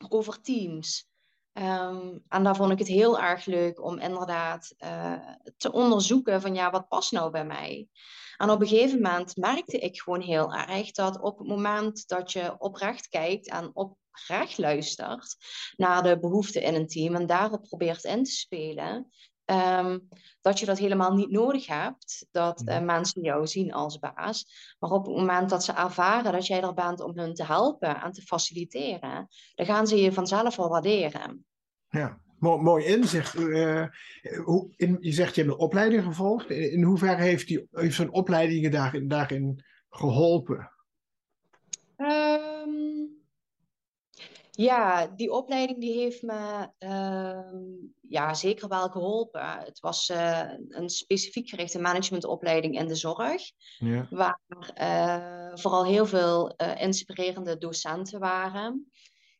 over 0.08 0.40
teams. 0.40 1.08
Um, 1.52 2.24
en 2.28 2.42
daar 2.42 2.56
vond 2.56 2.72
ik 2.72 2.78
het 2.78 2.88
heel 2.88 3.20
erg 3.20 3.44
leuk 3.44 3.82
om 3.84 3.98
inderdaad 3.98 4.74
uh, 4.78 5.14
te 5.56 5.72
onderzoeken 5.72 6.40
van 6.40 6.54
ja, 6.54 6.70
wat 6.70 6.88
past 6.88 7.12
nou 7.12 7.30
bij 7.30 7.44
mij? 7.44 7.88
En 8.36 8.50
op 8.50 8.60
een 8.60 8.66
gegeven 8.66 9.02
moment 9.02 9.36
merkte 9.36 9.78
ik 9.78 10.00
gewoon 10.00 10.20
heel 10.20 10.54
erg 10.54 10.90
dat 10.90 11.20
op 11.20 11.38
het 11.38 11.48
moment 11.48 12.08
dat 12.08 12.32
je 12.32 12.54
oprecht 12.58 13.08
kijkt 13.08 13.48
en 13.48 13.70
oprecht 13.74 14.58
luistert 14.58 15.36
naar 15.76 16.02
de 16.02 16.18
behoeften 16.18 16.62
in 16.62 16.74
een 16.74 16.86
team 16.86 17.14
en 17.14 17.26
daarop 17.26 17.62
probeert 17.62 18.04
in 18.04 18.24
te 18.24 18.30
spelen, 18.30 19.12
Um, 19.50 20.08
dat 20.40 20.58
je 20.58 20.66
dat 20.66 20.78
helemaal 20.78 21.14
niet 21.14 21.30
nodig 21.30 21.66
hebt, 21.66 22.26
dat 22.30 22.62
uh, 22.64 22.80
mensen 22.80 23.22
jou 23.22 23.46
zien 23.46 23.72
als 23.72 23.98
baas. 23.98 24.46
Maar 24.78 24.90
op 24.90 25.06
het 25.06 25.16
moment 25.16 25.50
dat 25.50 25.64
ze 25.64 25.72
ervaren 25.72 26.32
dat 26.32 26.46
jij 26.46 26.62
er 26.62 26.74
bent 26.74 27.00
om 27.00 27.18
hun 27.18 27.34
te 27.34 27.44
helpen 27.44 28.02
en 28.02 28.12
te 28.12 28.22
faciliteren, 28.22 29.28
dan 29.54 29.66
gaan 29.66 29.86
ze 29.86 29.96
je 29.96 30.12
vanzelf 30.12 30.56
wel 30.56 30.68
waarderen. 30.68 31.44
Ja, 31.88 32.20
mooi, 32.38 32.62
mooi 32.62 32.84
inzicht. 32.84 33.34
Uh, 33.34 33.86
hoe, 34.44 34.72
in, 34.76 34.96
je 35.00 35.12
zegt 35.12 35.34
je 35.34 35.40
hebt 35.42 35.54
een 35.54 35.60
opleiding 35.60 36.02
gevolgd. 36.02 36.50
In, 36.50 36.72
in 36.72 36.82
hoeverre 36.82 37.22
heeft, 37.22 37.46
die, 37.46 37.68
heeft 37.70 37.94
zo'n 37.94 38.12
opleiding 38.12 38.62
je 38.62 38.70
daarin, 38.70 39.08
daarin 39.08 39.64
geholpen? 39.90 40.72
Um, 41.96 42.47
ja, 44.60 45.06
die 45.06 45.32
opleiding 45.32 45.80
die 45.80 45.92
heeft 45.92 46.22
me 46.22 46.70
uh, 46.78 47.60
ja, 48.00 48.34
zeker 48.34 48.68
wel 48.68 48.88
geholpen. 48.88 49.58
Het 49.58 49.80
was 49.80 50.08
uh, 50.08 50.50
een 50.68 50.88
specifiek 50.88 51.48
gerichte 51.48 51.80
managementopleiding 51.80 52.78
in 52.78 52.86
de 52.86 52.94
zorg. 52.94 53.42
Ja. 53.78 54.06
Waar 54.10 54.40
uh, 54.80 55.56
vooral 55.56 55.84
heel 55.84 56.06
veel 56.06 56.50
eh, 56.56 56.82
inspirerende 56.82 57.58
docenten 57.58 58.20
waren. 58.20 58.90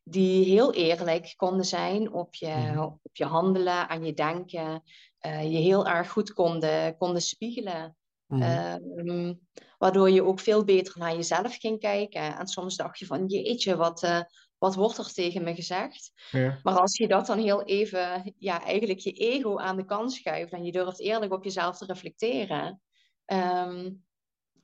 Die 0.02 0.44
heel 0.44 0.72
eerlijk 0.72 1.34
konden 1.36 1.64
zijn 1.64 2.12
op 2.12 2.34
je, 2.34 2.54
mm. 2.72 2.78
op 2.78 3.16
je 3.16 3.24
handelen, 3.24 3.88
aan 3.88 4.04
je 4.04 4.14
denken. 4.14 4.82
je 5.22 5.58
heel 5.58 5.86
erg 5.86 6.10
goed 6.10 6.32
konden, 6.32 6.96
konden 6.96 7.22
spiegelen. 7.22 7.96
Mm. 8.26 9.40
waardoor 9.78 10.10
je 10.10 10.24
ook 10.24 10.40
veel 10.40 10.64
beter 10.64 10.98
naar 10.98 11.14
jezelf 11.14 11.56
ging 11.56 11.80
kijken. 11.80 12.38
En 12.38 12.46
soms 12.46 12.76
dacht 12.76 12.98
je 12.98 13.06
van, 13.06 13.26
jeetje, 13.26 13.76
wat 13.76 14.26
wat 14.58 14.74
wordt 14.74 14.98
er 14.98 15.12
tegen 15.12 15.42
me 15.42 15.54
gezegd? 15.54 16.12
Ja. 16.30 16.60
Maar 16.62 16.78
als 16.78 16.96
je 16.96 17.08
dat 17.08 17.26
dan 17.26 17.38
heel 17.38 17.64
even, 17.64 18.34
ja, 18.38 18.62
eigenlijk 18.62 18.98
je 18.98 19.12
ego 19.12 19.58
aan 19.58 19.76
de 19.76 19.84
kant 19.84 20.12
schuift 20.12 20.52
en 20.52 20.64
je 20.64 20.72
durft 20.72 21.00
eerlijk 21.00 21.32
op 21.32 21.44
jezelf 21.44 21.78
te 21.78 21.84
reflecteren. 21.84 22.80
Um, 23.26 24.04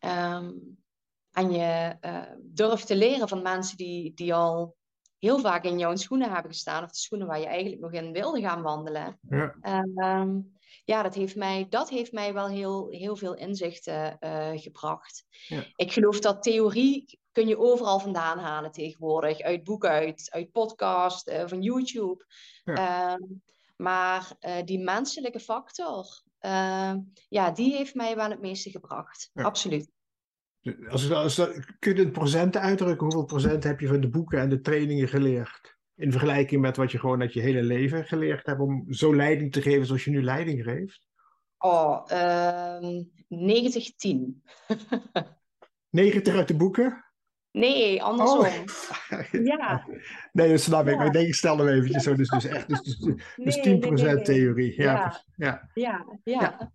um, 0.00 0.78
en 1.32 1.52
je 1.52 1.96
uh, 2.00 2.22
durft 2.40 2.86
te 2.86 2.96
leren 2.96 3.28
van 3.28 3.42
mensen 3.42 3.76
die, 3.76 4.14
die 4.14 4.34
al 4.34 4.76
heel 5.18 5.38
vaak 5.38 5.64
in 5.64 5.78
jouw 5.78 5.96
schoenen 5.96 6.32
hebben 6.32 6.50
gestaan, 6.50 6.84
of 6.84 6.90
de 6.90 6.96
schoenen 6.96 7.26
waar 7.26 7.40
je 7.40 7.46
eigenlijk 7.46 7.80
nog 7.80 7.92
in 7.92 8.12
wilde 8.12 8.40
gaan 8.40 8.62
wandelen. 8.62 9.18
Ja, 9.28 9.54
um, 10.20 10.52
ja 10.84 11.02
dat, 11.02 11.14
heeft 11.14 11.36
mij, 11.36 11.66
dat 11.68 11.90
heeft 11.90 12.12
mij 12.12 12.32
wel 12.32 12.48
heel, 12.48 12.88
heel 12.90 13.16
veel 13.16 13.34
inzichten 13.34 14.16
uh, 14.20 14.50
gebracht. 14.54 15.24
Ja. 15.48 15.64
Ik 15.76 15.92
geloof 15.92 16.20
dat 16.20 16.42
theorie 16.42 17.18
kun 17.34 17.48
je 17.48 17.58
overal 17.58 18.00
vandaan 18.00 18.38
halen 18.38 18.72
tegenwoordig. 18.72 19.40
Uit 19.40 19.64
boeken, 19.64 19.90
uit, 19.90 20.28
uit 20.30 20.52
podcast, 20.52 21.28
uh, 21.28 21.42
van 21.46 21.62
YouTube. 21.62 22.24
Ja. 22.64 23.16
Uh, 23.18 23.26
maar 23.76 24.32
uh, 24.40 24.62
die 24.64 24.78
menselijke 24.78 25.40
factor, 25.40 26.22
uh, 26.40 26.94
ja, 27.28 27.50
die 27.50 27.74
heeft 27.74 27.94
mij 27.94 28.16
wel 28.16 28.30
het 28.30 28.40
meeste 28.40 28.70
gebracht. 28.70 29.30
Ja. 29.32 29.42
Absoluut. 29.42 29.90
Als, 30.88 31.10
als, 31.10 31.34
kun 31.78 31.94
je 31.94 32.02
het 32.02 32.12
procenten 32.12 32.60
uitdrukken? 32.60 33.06
Hoeveel 33.06 33.24
procent 33.24 33.64
heb 33.64 33.80
je 33.80 33.86
van 33.86 34.00
de 34.00 34.08
boeken 34.08 34.38
en 34.38 34.48
de 34.48 34.60
trainingen 34.60 35.08
geleerd? 35.08 35.76
In 35.94 36.10
vergelijking 36.10 36.60
met 36.60 36.76
wat 36.76 36.92
je 36.92 36.98
gewoon 36.98 37.20
uit 37.20 37.32
je 37.32 37.40
hele 37.40 37.62
leven 37.62 38.04
geleerd 38.04 38.46
hebt 38.46 38.60
om 38.60 38.92
zo 38.92 39.14
leiding 39.14 39.52
te 39.52 39.62
geven 39.62 39.86
zoals 39.86 40.04
je 40.04 40.10
nu 40.10 40.22
leiding 40.22 40.62
geeft? 40.62 41.08
Oh, 41.58 42.06
uh, 42.12 43.02
90-10. 43.28 44.42
90 45.90 46.34
uit 46.34 46.48
de 46.48 46.56
boeken? 46.56 47.03
Nee, 47.54 48.02
andersom. 48.02 48.38
Oh. 48.38 49.20
Ja. 49.50 49.86
Nee, 50.32 50.48
dat 50.48 50.60
snap 50.60 50.88
ik. 50.88 51.00
Ik 51.00 51.12
denk, 51.12 51.26
ik 51.26 51.34
stel 51.34 51.58
hem 51.58 51.68
eventjes 51.68 52.02
zo. 52.02 52.14
Dus, 52.14 52.28
dus 52.28 52.44
echt, 52.44 52.68
dus, 52.68 52.80
dus, 52.82 52.98
dus 53.36 53.56
nee, 53.56 53.76
10% 53.76 53.78
nee, 53.78 54.14
nee, 54.14 54.22
theorie. 54.22 54.82
Ja. 54.82 55.24
Ja. 55.36 55.70
Ja. 55.74 56.20
ja. 56.24 56.70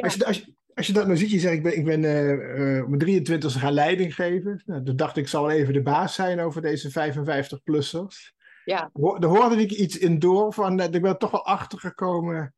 Als, 0.00 0.14
je, 0.14 0.26
als, 0.26 0.38
je, 0.38 0.54
als 0.74 0.86
je 0.86 0.92
dat 0.92 1.06
nou 1.06 1.18
ziet, 1.18 1.30
je 1.30 1.38
zegt, 1.38 1.54
ik 1.54 1.62
ben, 1.62 1.76
ik 1.76 1.84
ben 1.84 2.02
uh, 2.02 2.82
op 2.82 2.88
mijn 2.88 3.26
23e 3.26 3.58
gaan 3.58 3.72
leiding 3.72 4.14
geven. 4.14 4.62
Nou, 4.66 4.84
toen 4.84 4.96
dacht 4.96 5.16
ik, 5.16 5.22
ik 5.22 5.28
zal 5.28 5.50
even 5.50 5.72
de 5.72 5.82
baas 5.82 6.14
zijn 6.14 6.40
over 6.40 6.62
deze 6.62 6.90
55-plussers. 6.90 8.38
Ja. 8.64 8.90
Daar 8.92 9.30
hoorde 9.30 9.62
ik 9.62 9.70
iets 9.70 9.98
in 9.98 10.18
door 10.18 10.52
van, 10.52 10.80
ik 10.80 11.02
ben 11.02 11.18
toch 11.18 11.30
wel 11.30 11.46
achtergekomen 11.46 12.54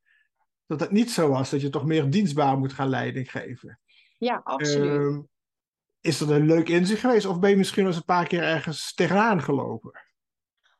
dat 0.67 0.81
het 0.81 0.91
niet 0.91 1.11
zo 1.11 1.29
was. 1.29 1.51
Dat 1.51 1.61
je 1.61 1.71
toch 1.71 1.87
meer 1.87 2.11
dienstbaar 2.11 2.59
moet 2.59 2.73
gaan 2.73 2.89
leiding 2.89 3.31
geven. 3.31 3.79
Ja, 4.19 4.41
absoluut. 4.45 5.01
Uh, 5.01 5.19
is 6.03 6.19
dat 6.19 6.29
een 6.29 6.47
leuk 6.47 6.69
inzicht 6.69 7.01
geweest? 7.01 7.27
Of 7.27 7.39
ben 7.39 7.51
je 7.51 7.57
misschien 7.57 7.83
wel 7.83 7.93
eens 7.93 8.01
een 8.01 8.07
paar 8.07 8.27
keer 8.27 8.43
ergens 8.43 8.95
tegenaan 8.95 9.43
gelopen? 9.43 10.01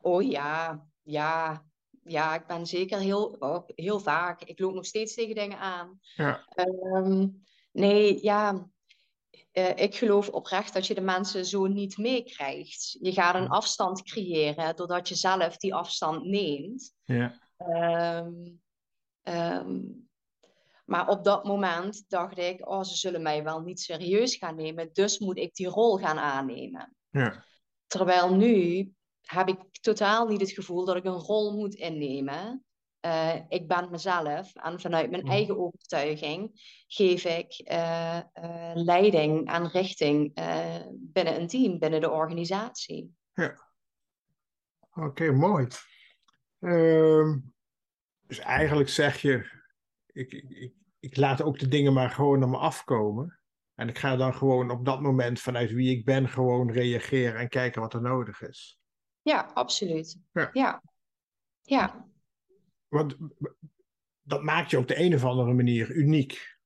Oh 0.01 0.29
ja, 0.29 0.85
ja. 1.03 1.65
Ja, 2.05 2.35
ik 2.35 2.47
ben 2.47 2.65
zeker 2.65 2.99
heel, 2.99 3.35
oh, 3.39 3.63
heel 3.67 3.99
vaak. 3.99 4.43
Ik 4.43 4.59
loop 4.59 4.73
nog 4.73 4.85
steeds 4.85 5.13
tegen 5.13 5.35
dingen 5.35 5.59
aan. 5.59 5.99
Ja. 6.15 6.47
Um, 6.55 7.43
nee, 7.71 8.23
ja. 8.23 8.71
Uh, 9.53 9.75
ik 9.75 9.95
geloof 9.95 10.29
oprecht 10.29 10.73
dat 10.73 10.87
je 10.87 10.93
de 10.93 11.01
mensen 11.01 11.45
zo 11.45 11.65
niet 11.65 11.97
meekrijgt. 11.97 12.97
Je 12.99 13.11
gaat 13.11 13.35
een 13.35 13.49
afstand 13.49 14.03
creëren 14.03 14.75
doordat 14.75 15.09
je 15.09 15.15
zelf 15.15 15.57
die 15.57 15.75
afstand 15.75 16.25
neemt. 16.25 16.95
Ja. 17.03 17.39
Um, 17.57 18.61
um, 19.23 20.09
maar 20.85 21.07
op 21.07 21.23
dat 21.23 21.43
moment 21.43 22.03
dacht 22.07 22.37
ik, 22.37 22.67
oh, 22.69 22.83
ze 22.83 22.95
zullen 22.95 23.21
mij 23.21 23.43
wel 23.43 23.61
niet 23.61 23.79
serieus 23.79 24.35
gaan 24.35 24.55
nemen, 24.55 24.89
dus 24.93 25.19
moet 25.19 25.37
ik 25.37 25.55
die 25.55 25.67
rol 25.67 25.97
gaan 25.97 26.17
aannemen. 26.17 26.95
Ja. 27.09 27.45
Terwijl 27.87 28.35
nu 28.35 28.89
heb 29.21 29.47
ik 29.47 29.57
totaal 29.81 30.27
niet 30.27 30.41
het 30.41 30.51
gevoel 30.51 30.85
dat 30.85 30.95
ik 30.95 31.05
een 31.05 31.11
rol 31.11 31.53
moet 31.57 31.73
innemen. 31.73 32.63
Uh, 33.05 33.35
ik 33.49 33.67
ben 33.67 33.89
mezelf 33.91 34.55
en 34.55 34.79
vanuit 34.79 35.09
mijn 35.09 35.23
eigen 35.27 35.57
overtuiging 35.59 36.51
geef 36.87 37.25
ik 37.25 37.69
uh, 37.71 38.19
uh, 38.43 38.71
leiding 38.73 39.51
en 39.51 39.69
richting 39.69 40.33
binnen 40.89 41.41
een 41.41 41.47
team, 41.47 41.79
binnen 41.79 42.01
de 42.01 42.09
organisatie. 42.09 43.15
Ja. 43.33 43.71
Oké, 44.95 45.05
okay, 45.05 45.29
mooi. 45.29 45.67
Ehm, 46.59 47.39
dus 48.21 48.39
eigenlijk 48.39 48.89
zeg 48.89 49.21
je, 49.21 49.62
ik, 50.13 50.31
ik, 50.31 50.73
ik 50.99 51.17
laat 51.17 51.41
ook 51.41 51.59
de 51.59 51.67
dingen 51.67 51.93
maar 51.93 52.09
gewoon 52.09 52.43
op 52.43 52.49
me 52.49 52.57
afkomen. 52.57 53.39
En 53.75 53.87
ik 53.87 53.97
ga 53.97 54.15
dan 54.15 54.33
gewoon 54.33 54.71
op 54.71 54.85
dat 54.85 55.01
moment 55.01 55.39
vanuit 55.39 55.71
wie 55.71 55.97
ik 55.97 56.05
ben 56.05 56.29
gewoon 56.29 56.71
reageren 56.71 57.39
en 57.39 57.49
kijken 57.49 57.81
wat 57.81 57.93
er 57.93 58.01
nodig 58.01 58.41
is. 58.41 58.79
Ja, 59.21 59.51
absoluut. 59.53 60.19
Ja. 60.31 60.49
Ja. 60.53 60.81
ja. 61.61 62.07
Want 62.87 63.17
dat 64.21 64.43
maakt 64.43 64.69
je 64.69 64.77
op 64.77 64.87
de 64.87 64.99
een 64.99 65.13
of 65.13 65.23
andere 65.23 65.53
manier 65.53 65.91
uniek. 65.91 66.57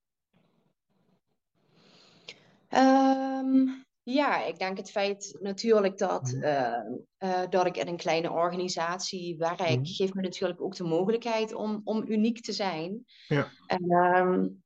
Um, 2.70 3.86
ja, 4.14 4.44
ik 4.44 4.60
denk 4.60 4.78
het 4.78 4.92
feit 4.92 5.38
natuurlijk 5.40 5.98
dat, 5.98 6.30
uh, 6.30 6.74
uh, 7.20 7.42
dat 7.50 7.66
ik 7.66 7.78
in 7.78 7.88
een 7.88 7.98
kleine 7.98 8.32
organisatie 8.32 9.38
werk, 9.38 9.78
mm. 9.78 9.86
geeft 9.86 10.14
me 10.14 10.22
natuurlijk 10.22 10.62
ook 10.62 10.76
de 10.76 10.84
mogelijkheid 10.84 11.54
om, 11.54 11.82
om 11.84 12.04
uniek 12.08 12.42
te 12.42 12.54
zijn. 12.54 13.06
Ja. 13.28 13.48
En, 13.68 13.92
um, 13.92 14.62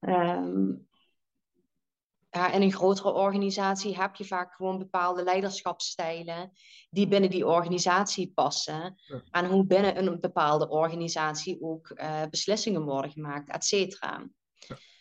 Ehm, 0.00 0.72
ja, 2.30 2.52
in 2.52 2.62
een 2.62 2.72
grotere 2.72 3.12
organisatie 3.12 3.96
heb 3.96 4.14
je 4.14 4.24
vaak 4.24 4.54
gewoon 4.54 4.78
bepaalde 4.78 5.22
leiderschapsstijlen 5.22 6.52
die 6.90 7.08
binnen 7.08 7.30
die 7.30 7.46
organisatie 7.46 8.32
passen. 8.34 8.96
En 9.30 9.46
hoe 9.46 9.66
binnen 9.66 10.06
een 10.06 10.20
bepaalde 10.20 10.68
organisatie 10.68 11.62
ook 11.62 11.90
uh, 11.94 12.22
beslissingen 12.30 12.84
worden 12.84 13.10
gemaakt, 13.10 13.50
et 13.50 13.64
cetera. 13.64 14.28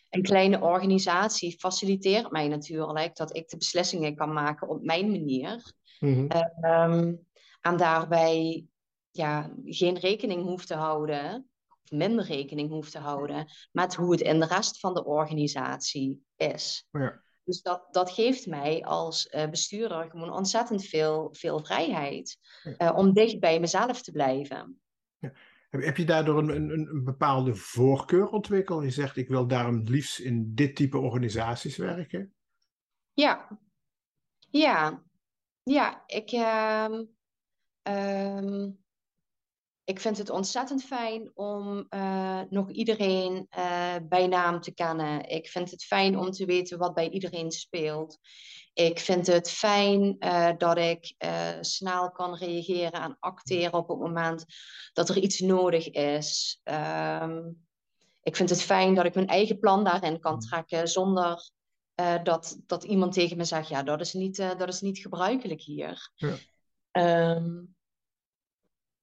Een 0.09 0.21
kleine 0.21 0.61
organisatie 0.61 1.59
faciliteert 1.59 2.31
mij 2.31 2.47
natuurlijk 2.47 3.15
dat 3.15 3.35
ik 3.35 3.49
de 3.49 3.57
beslissingen 3.57 4.15
kan 4.15 4.33
maken 4.33 4.67
op 4.69 4.83
mijn 4.83 5.11
manier. 5.11 5.73
Mm 5.99 6.27
en 7.61 7.77
daarbij 7.77 8.65
ja, 9.11 9.51
geen 9.65 9.97
rekening 9.97 10.43
hoeft 10.43 10.67
te 10.67 10.75
houden, 10.75 11.49
of 11.83 11.91
minder 11.91 12.25
rekening 12.25 12.69
hoeft 12.69 12.91
te 12.91 12.99
houden, 12.99 13.47
met 13.71 13.95
hoe 13.95 14.11
het 14.11 14.21
in 14.21 14.39
de 14.39 14.45
rest 14.45 14.79
van 14.79 14.93
de 14.93 15.05
organisatie 15.05 16.25
is. 16.35 16.87
Ja. 16.91 17.21
Dus 17.43 17.61
dat, 17.61 17.87
dat 17.91 18.11
geeft 18.11 18.47
mij 18.47 18.85
als 18.85 19.29
uh, 19.31 19.49
bestuurder 19.49 20.09
gewoon 20.09 20.33
ontzettend 20.33 20.85
veel, 20.85 21.29
veel 21.31 21.59
vrijheid 21.59 22.37
uh, 22.77 22.91
om 22.95 23.13
dicht 23.13 23.39
bij 23.39 23.59
mezelf 23.59 24.01
te 24.01 24.11
blijven. 24.11 24.81
Ja. 25.17 25.31
Heb, 25.69 25.83
heb 25.83 25.97
je 25.97 26.05
daardoor 26.05 26.37
een, 26.37 26.49
een, 26.49 26.89
een, 26.89 27.03
bepaalde 27.03 27.55
voorkeur 27.55 28.29
ontwikkeld? 28.29 28.83
Je 28.83 28.89
zegt, 28.89 29.17
ik 29.17 29.27
wil 29.27 29.47
daarom 29.47 29.81
liefst 29.83 30.19
in 30.19 30.55
dit 30.55 30.75
type 30.75 30.97
organisaties 30.97 31.77
werken. 31.77 32.33
Ja, 33.13 33.59
ja, 34.49 35.03
ja. 35.63 36.03
Ik, 36.05 36.31
uh, 36.31 36.85
ik 39.83 39.99
vind 39.99 40.17
het 40.17 40.29
ontzettend 40.29 40.83
fijn 40.83 41.31
om 41.33 41.87
uh, 41.89 42.41
nog 42.49 42.71
iedereen 42.71 43.47
uh, 43.57 43.95
bij 44.09 44.27
naam 44.27 44.61
te 44.61 44.73
kennen. 44.73 45.29
Ik 45.29 45.47
vind 45.47 45.71
het 45.71 45.83
fijn 45.83 46.17
om 46.17 46.31
te 46.31 46.45
weten 46.45 46.77
wat 46.77 46.93
bij 46.93 47.09
iedereen 47.09 47.51
speelt. 47.51 48.19
Ik 48.79 48.99
vind 48.99 49.27
het 49.27 49.51
fijn 49.51 50.15
uh, 50.19 50.49
dat 50.57 50.77
ik 50.77 51.15
snel 51.61 52.11
kan 52.11 52.35
reageren 52.35 53.01
en 53.01 53.17
acteren 53.19 53.73
op 53.73 53.87
het 53.87 53.99
moment 53.99 54.45
dat 54.93 55.09
er 55.09 55.17
iets 55.17 55.39
nodig 55.39 55.89
is. 55.89 56.61
Um, 56.63 57.67
ik 58.21 58.35
vind 58.35 58.49
het 58.49 58.61
fijn 58.61 58.95
dat 58.95 59.05
ik 59.05 59.15
mijn 59.15 59.27
eigen 59.27 59.59
plan 59.59 59.83
daarin 59.83 60.19
kan 60.19 60.39
trekken 60.39 60.87
zonder 60.87 61.51
dat, 62.23 62.59
dat 62.65 62.83
iemand 62.83 63.13
tegen 63.13 63.37
me 63.37 63.43
zegt: 63.43 63.67
ja, 63.67 63.83
dat 63.83 64.01
is 64.01 64.13
niet, 64.13 64.35
dat 64.35 64.67
is 64.67 64.81
niet 64.81 64.99
gebruikelijk 64.99 65.61
hier. 65.61 66.11
Ja. 66.15 67.35
Um, 67.35 67.75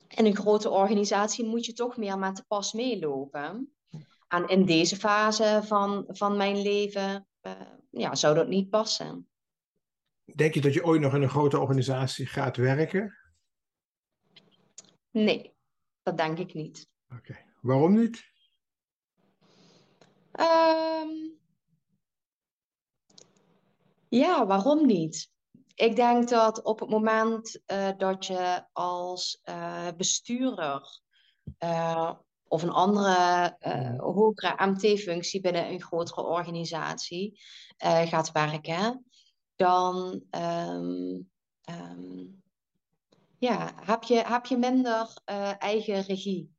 in 0.08 0.26
een 0.26 0.36
grote 0.36 0.70
organisatie 0.70 1.44
moet 1.44 1.64
je 1.66 1.72
toch 1.72 1.96
meer 1.96 2.18
met 2.18 2.36
de 2.36 2.44
pas 2.48 2.72
meelopen. 2.72 3.76
En 4.28 4.48
in 4.48 4.64
deze 4.64 4.96
fase 4.96 5.60
van, 5.64 6.04
van 6.08 6.36
mijn 6.36 6.62
leven 6.62 7.26
ja, 7.90 8.14
zou 8.14 8.34
dat 8.34 8.48
niet 8.48 8.70
passen. 8.70 9.28
Denk 10.34 10.54
je 10.54 10.60
dat 10.60 10.74
je 10.74 10.84
ooit 10.84 11.00
nog 11.00 11.14
in 11.14 11.22
een 11.22 11.28
grote 11.28 11.58
organisatie 11.58 12.26
gaat 12.26 12.56
werken? 12.56 13.16
Nee, 15.10 15.54
dat 16.02 16.16
denk 16.16 16.38
ik 16.38 16.54
niet. 16.54 16.88
Oké, 17.08 17.36
waarom 17.60 17.94
niet? 17.94 18.24
Um, 20.40 21.38
ja, 24.08 24.46
waarom 24.46 24.86
niet? 24.86 25.30
Ik 25.74 25.96
denk 25.96 26.28
dat 26.28 26.62
op 26.62 26.80
het 26.80 26.88
moment 26.88 27.60
uh, 27.66 27.90
dat 27.96 28.26
je 28.26 28.64
als 28.72 29.40
uh, 29.44 29.88
bestuurder 29.96 31.00
uh, 31.58 32.12
of 32.48 32.62
een 32.62 32.70
andere 32.70 33.56
hogere 33.96 34.66
MT-functie 34.66 35.40
binnen 35.40 35.68
een 35.68 35.82
grotere 35.82 36.22
organisatie 36.22 37.40
gaat 37.78 38.32
werken, 38.32 39.06
dan 39.56 40.22
um, 40.30 41.30
um, 41.70 42.42
ja, 43.38 43.72
heb, 43.84 44.02
je, 44.02 44.22
heb 44.26 44.46
je 44.46 44.56
minder 44.56 45.20
eigen 45.58 46.02
regie. 46.02 46.54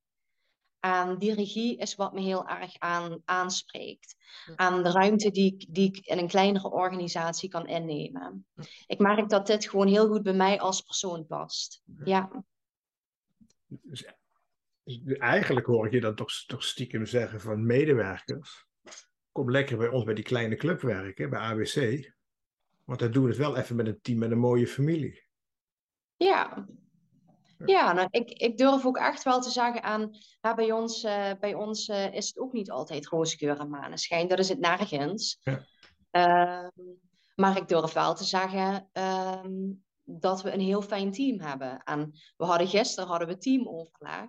En 0.79 1.17
die 1.17 1.33
regie 1.33 1.77
is 1.77 1.95
wat 1.95 2.13
me 2.13 2.21
heel 2.21 2.47
erg 2.47 2.79
aan, 2.79 3.21
aanspreekt. 3.25 4.15
Aan 4.55 4.83
de 4.83 4.91
ruimte 4.91 5.31
die 5.31 5.53
ik, 5.53 5.73
die 5.73 5.87
ik 5.87 6.05
in 6.05 6.17
een 6.17 6.27
kleinere 6.27 6.71
organisatie 6.71 7.49
kan 7.49 7.67
innemen. 7.67 8.45
Ik 8.87 8.99
merk 8.99 9.29
dat 9.29 9.47
dit 9.47 9.69
gewoon 9.69 9.87
heel 9.87 10.07
goed 10.07 10.23
bij 10.23 10.33
mij 10.33 10.59
als 10.59 10.81
persoon 10.81 11.25
past. 11.25 11.81
Ja. 12.03 12.43
Dus, 13.65 14.05
dus 14.83 15.17
eigenlijk 15.17 15.65
hoor 15.65 15.85
ik 15.85 15.91
je 15.91 15.99
dan 15.99 16.15
toch, 16.15 16.31
toch 16.31 16.63
stiekem 16.63 17.05
zeggen 17.05 17.41
van 17.41 17.65
medewerkers. 17.65 18.65
Kom 19.31 19.51
lekker 19.51 19.77
bij 19.77 19.89
ons 19.89 20.03
bij 20.03 20.13
die 20.13 20.23
kleine 20.23 20.55
club 20.55 20.81
werken, 20.81 21.29
bij 21.29 21.39
ABC. 21.39 22.15
Want 22.87 22.99
dan 22.99 23.11
doen 23.11 23.23
we 23.23 23.29
het 23.29 23.37
wel 23.37 23.57
even 23.57 23.75
met 23.75 23.87
een 23.87 24.01
team 24.01 24.17
met 24.17 24.31
een 24.31 24.39
mooie 24.39 24.67
familie. 24.67 25.25
Ja, 26.15 26.67
ja, 27.65 27.93
nou, 27.93 28.07
ik, 28.11 28.29
ik 28.29 28.57
durf 28.57 28.85
ook 28.85 28.97
echt 28.97 29.23
wel 29.23 29.41
te 29.41 29.49
zeggen 29.49 29.83
aan, 29.83 30.09
ja, 30.41 30.53
bij 30.53 30.71
ons, 30.71 31.03
uh, 31.03 31.31
bij 31.39 31.53
ons 31.53 31.87
uh, 31.87 32.13
is 32.13 32.27
het 32.27 32.37
ook 32.37 32.53
niet 32.53 32.71
altijd 32.71 33.07
roze 33.07 33.37
geur 33.37 33.59
en 33.59 33.69
maneschijn. 33.69 34.27
Dat 34.27 34.39
is 34.39 34.49
het 34.49 34.59
nergens. 34.59 35.39
Ja. 35.41 35.65
Uh, 36.11 36.67
maar 37.35 37.57
ik 37.57 37.67
durf 37.67 37.93
wel 37.93 38.15
te 38.15 38.23
zeggen 38.23 38.89
ehm, 38.91 39.53
dat 40.03 40.41
we 40.41 40.51
een 40.51 40.59
heel 40.59 40.81
fijn 40.81 41.11
team 41.11 41.39
hebben. 41.39 41.83
En 41.83 42.11
we 42.37 42.45
hadden 42.45 42.67
gisteren 42.67 43.09
hadden 43.09 43.27
we 43.27 43.37
teamoverleg. 43.37 44.27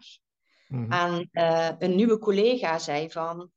Mm 0.69 0.93
En 0.93 1.29
uh, 1.33 1.71
een 1.79 1.97
nieuwe 1.97 2.19
collega 2.19 2.79
zei 2.79 3.11
van, 3.11 3.51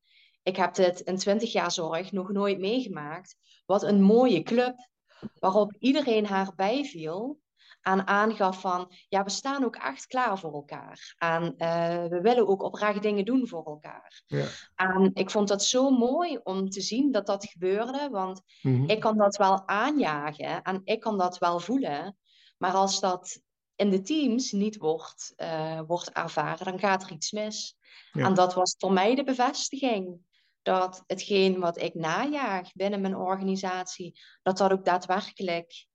ik 0.43 0.55
heb 0.55 0.73
dit 0.73 0.99
in 0.99 1.17
twintig 1.17 1.51
jaar 1.51 1.71
zorg 1.71 2.11
nog 2.11 2.31
nooit 2.31 2.59
meegemaakt. 2.59 3.35
Wat 3.65 3.83
een 3.83 4.01
mooie 4.01 4.43
club, 4.43 4.90
waarop 5.39 5.75
iedereen 5.79 6.25
haar 6.25 6.51
bijviel 6.55 7.39
aan 7.81 8.07
aangaf 8.07 8.61
van, 8.61 8.91
ja, 9.09 9.23
we 9.23 9.29
staan 9.29 9.63
ook 9.63 9.75
echt 9.75 10.07
klaar 10.07 10.39
voor 10.39 10.53
elkaar. 10.53 11.15
En 11.17 11.43
uh, 11.43 12.05
we 12.05 12.19
willen 12.21 12.47
ook 12.47 12.63
oprecht 12.63 13.01
dingen 13.01 13.25
doen 13.25 13.47
voor 13.47 13.65
elkaar. 13.65 14.23
Ja. 14.27 14.45
En 14.75 15.11
ik 15.13 15.29
vond 15.29 15.47
dat 15.47 15.63
zo 15.63 15.89
mooi 15.89 16.39
om 16.43 16.69
te 16.69 16.81
zien 16.81 17.11
dat 17.11 17.25
dat 17.25 17.45
gebeurde, 17.45 18.09
want 18.11 18.41
mm 18.61 18.75
-hmm. 18.75 18.89
ik 18.89 18.99
kan 18.99 19.17
dat 19.17 19.37
wel 19.37 19.67
aanjagen 19.67 20.61
en 20.61 20.81
ik 20.83 20.99
kan 20.99 21.17
dat 21.17 21.37
wel 21.37 21.59
voelen. 21.59 22.17
Maar 22.57 22.73
als 22.73 22.99
dat 22.99 23.41
in 23.75 23.89
de 23.89 24.01
teams 24.01 24.51
niet 24.51 24.77
wordt, 24.77 25.33
uh, 25.37 25.81
wordt 25.87 26.11
ervaren, 26.11 26.65
dan 26.65 26.79
gaat 26.79 27.03
er 27.03 27.11
iets 27.11 27.31
mis. 27.31 27.77
Ja. 28.11 28.25
En 28.25 28.33
dat 28.33 28.53
was 28.53 28.75
voor 28.77 28.93
mij 28.93 29.15
de 29.15 29.23
bevestiging 29.23 30.19
dat 30.61 31.03
hetgeen 31.07 31.59
wat 31.59 31.81
ik 31.81 31.93
najaag 31.93 32.73
binnen 32.73 33.01
mijn 33.01 33.15
organisatie, 33.15 34.19
dat 34.41 34.57
dat 34.57 34.71
ook 34.71 34.85
daadwerkelijk 34.85 35.85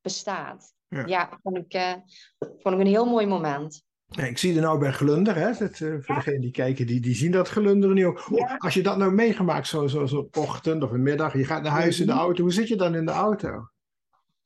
bestaat. 0.00 0.74
Ja, 0.88 1.06
ja 1.06 1.38
vond, 1.42 1.56
ik, 1.56 1.74
uh, 1.74 1.92
vond 2.38 2.74
ik 2.74 2.80
een 2.80 2.86
heel 2.86 3.06
mooi 3.06 3.26
moment. 3.26 3.84
Ik 4.06 4.38
zie 4.38 4.54
er 4.54 4.62
nou 4.62 4.78
bij 4.78 4.92
Glunder, 4.92 5.34
hè? 5.34 5.52
Dat, 5.52 5.80
uh, 5.80 5.90
voor 5.90 6.04
ja. 6.06 6.14
degenen 6.14 6.40
die 6.40 6.50
kijken, 6.50 6.86
die, 6.86 7.00
die 7.00 7.14
zien 7.14 7.30
dat 7.30 7.48
Glunderen 7.48 7.94
nu 7.94 8.06
ook. 8.06 8.28
Ja. 8.34 8.56
Als 8.56 8.74
je 8.74 8.82
dat 8.82 8.96
nou 8.96 9.12
meegemaakt, 9.12 9.66
zo, 9.66 9.86
zo, 9.86 10.06
zo 10.06 10.28
ochtend 10.32 10.82
of 10.82 10.90
een 10.90 11.02
middag, 11.02 11.32
je 11.32 11.44
gaat 11.44 11.62
naar 11.62 11.72
huis 11.72 12.00
in 12.00 12.06
de 12.06 12.12
auto, 12.12 12.42
hoe 12.42 12.52
zit 12.52 12.68
je 12.68 12.76
dan 12.76 12.94
in 12.94 13.06
de 13.06 13.12
auto? 13.12 13.68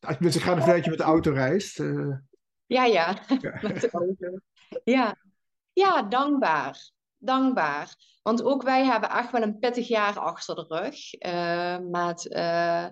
Als 0.00 0.16
je, 0.18 0.26
ik 0.26 0.42
ga 0.42 0.56
ervan 0.56 0.70
uit 0.70 0.84
je 0.84 0.90
met 0.90 0.98
de 0.98 1.04
auto 1.04 1.32
reist. 1.32 1.78
Uh... 1.78 2.16
Ja, 2.66 2.84
ja. 2.84 3.18
Ja. 4.84 5.16
ja, 5.82 6.02
dankbaar. 6.02 6.90
Dankbaar. 7.22 7.94
Want 8.22 8.42
ook 8.42 8.62
wij 8.62 8.84
hebben 8.84 9.10
echt 9.10 9.30
wel 9.30 9.42
een 9.42 9.58
pittig 9.58 9.88
jaar 9.88 10.18
achter 10.18 10.54
de 10.54 10.64
rug. 10.68 10.98
met 11.90 12.24
uh, 12.24 12.86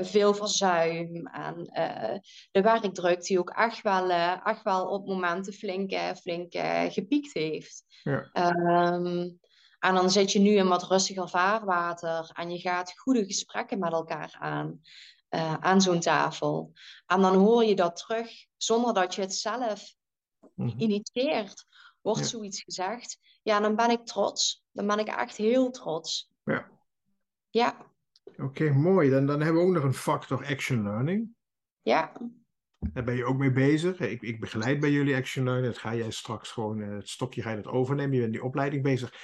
veel 0.00 0.34
verzuim 0.34 1.26
en 1.26 1.64
de 2.50 2.62
werkdruk 2.62 3.22
die 3.22 3.38
ook 3.38 3.50
echt 3.50 3.82
wel, 3.82 4.10
echt 4.44 4.62
wel 4.62 4.86
op 4.86 5.06
momenten 5.06 5.52
flink, 5.52 6.16
flink 6.16 6.52
gepiekt 6.92 7.32
heeft. 7.32 7.84
Ja. 8.02 8.30
Um, 8.92 9.38
en 9.78 9.94
dan 9.94 10.10
zit 10.10 10.32
je 10.32 10.38
nu 10.38 10.50
in 10.50 10.68
wat 10.68 10.88
rustiger 10.88 11.28
vaarwater 11.28 12.30
en 12.32 12.50
je 12.50 12.58
gaat 12.58 12.98
goede 12.98 13.24
gesprekken 13.24 13.78
met 13.78 13.92
elkaar 13.92 14.36
aan, 14.38 14.80
aan 15.60 15.80
zo'n 15.80 16.00
tafel. 16.00 16.72
En 17.06 17.20
dan 17.20 17.34
hoor 17.34 17.64
je 17.64 17.74
dat 17.74 17.96
terug 17.96 18.30
zonder 18.56 18.94
dat 18.94 19.14
je 19.14 19.20
het 19.20 19.34
zelf 19.34 19.94
mm 20.54 20.68
-hmm. 20.68 20.80
initieert. 20.80 21.64
Wordt 22.06 22.20
ja. 22.20 22.26
zoiets 22.26 22.62
gezegd, 22.62 23.18
ja, 23.42 23.60
dan 23.60 23.76
ben 23.76 23.90
ik 23.90 24.06
trots. 24.06 24.64
Dan 24.72 24.86
ben 24.86 24.98
ik 24.98 25.06
echt 25.06 25.36
heel 25.36 25.70
trots. 25.70 26.32
Ja. 26.44 26.70
Ja. 27.50 27.94
Oké, 28.36 28.70
mooi. 28.70 29.10
Dan, 29.10 29.26
dan 29.26 29.40
hebben 29.40 29.62
we 29.62 29.68
ook 29.68 29.74
nog 29.74 29.84
een 29.84 29.94
factor 29.94 30.46
action 30.46 30.82
learning. 30.82 31.28
Ja. 31.82 32.12
Daar 32.78 33.04
ben 33.04 33.16
je 33.16 33.24
ook 33.24 33.38
mee 33.38 33.52
bezig. 33.52 34.00
Ik, 34.00 34.22
ik 34.22 34.40
begeleid 34.40 34.80
bij 34.80 34.90
jullie 34.90 35.16
action 35.16 35.44
learning. 35.44 35.72
Dat 35.72 35.82
ga 35.82 35.94
jij 35.94 36.10
straks 36.10 36.50
gewoon, 36.50 36.78
uh, 36.78 36.96
het 36.96 37.08
stokje 37.08 37.42
ga 37.42 37.50
je 37.50 37.62
dat 37.62 37.72
overnemen. 37.72 38.14
Je 38.14 38.20
bent 38.20 38.32
die 38.32 38.44
opleiding 38.44 38.82
bezig. 38.82 39.14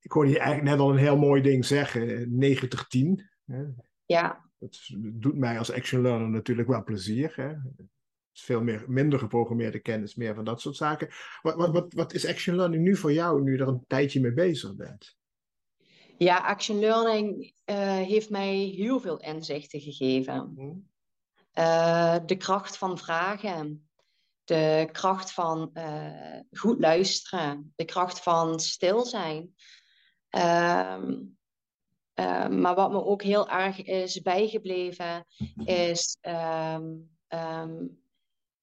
Ik 0.00 0.12
hoorde 0.12 0.30
je 0.30 0.38
eigenlijk 0.38 0.70
net 0.70 0.78
al 0.80 0.90
een 0.90 0.98
heel 0.98 1.18
mooi 1.18 1.42
ding 1.42 1.64
zeggen. 1.64 2.28
90-10. 2.28 3.24
Ja. 4.06 4.50
Dat 4.58 4.88
doet 4.98 5.36
mij 5.36 5.58
als 5.58 5.72
action 5.72 6.02
learner 6.02 6.28
natuurlijk 6.28 6.68
wel 6.68 6.84
plezier. 6.84 7.32
Hè? 7.34 7.54
Is 8.36 8.42
veel 8.42 8.62
meer, 8.62 8.84
minder 8.86 9.18
geprogrammeerde 9.18 9.78
kennis, 9.78 10.14
meer 10.14 10.34
van 10.34 10.44
dat 10.44 10.60
soort 10.60 10.76
zaken. 10.76 11.08
Wat, 11.42 11.54
wat, 11.54 11.72
wat, 11.72 11.92
wat 11.92 12.14
is 12.14 12.26
action 12.26 12.56
learning 12.56 12.82
nu 12.82 12.96
voor 12.96 13.12
jou, 13.12 13.42
nu 13.42 13.52
je 13.52 13.58
er 13.58 13.68
een 13.68 13.84
tijdje 13.86 14.20
mee 14.20 14.32
bezig 14.32 14.74
bent? 14.74 15.16
Ja, 16.18 16.38
action 16.38 16.78
learning 16.78 17.52
uh, 17.64 17.76
heeft 17.96 18.30
mij 18.30 18.56
heel 18.56 19.00
veel 19.00 19.20
inzichten 19.20 19.80
gegeven. 19.80 20.54
Uh, 21.58 22.16
de 22.26 22.36
kracht 22.36 22.76
van 22.76 22.98
vragen, 22.98 23.88
de 24.44 24.88
kracht 24.92 25.32
van 25.32 25.70
uh, 25.74 26.40
goed 26.50 26.80
luisteren, 26.80 27.72
de 27.76 27.84
kracht 27.84 28.20
van 28.20 28.60
stil 28.60 29.04
zijn. 29.04 29.54
Ehm, 30.28 31.14
maar 32.60 32.74
wat 32.74 32.90
me 32.90 33.04
ook 33.04 33.22
heel 33.22 33.48
erg 33.48 33.82
is 33.82 34.20
bijgebleven, 34.20 35.26
is 35.64 36.18
um, 36.22 37.16
um, 37.28 38.04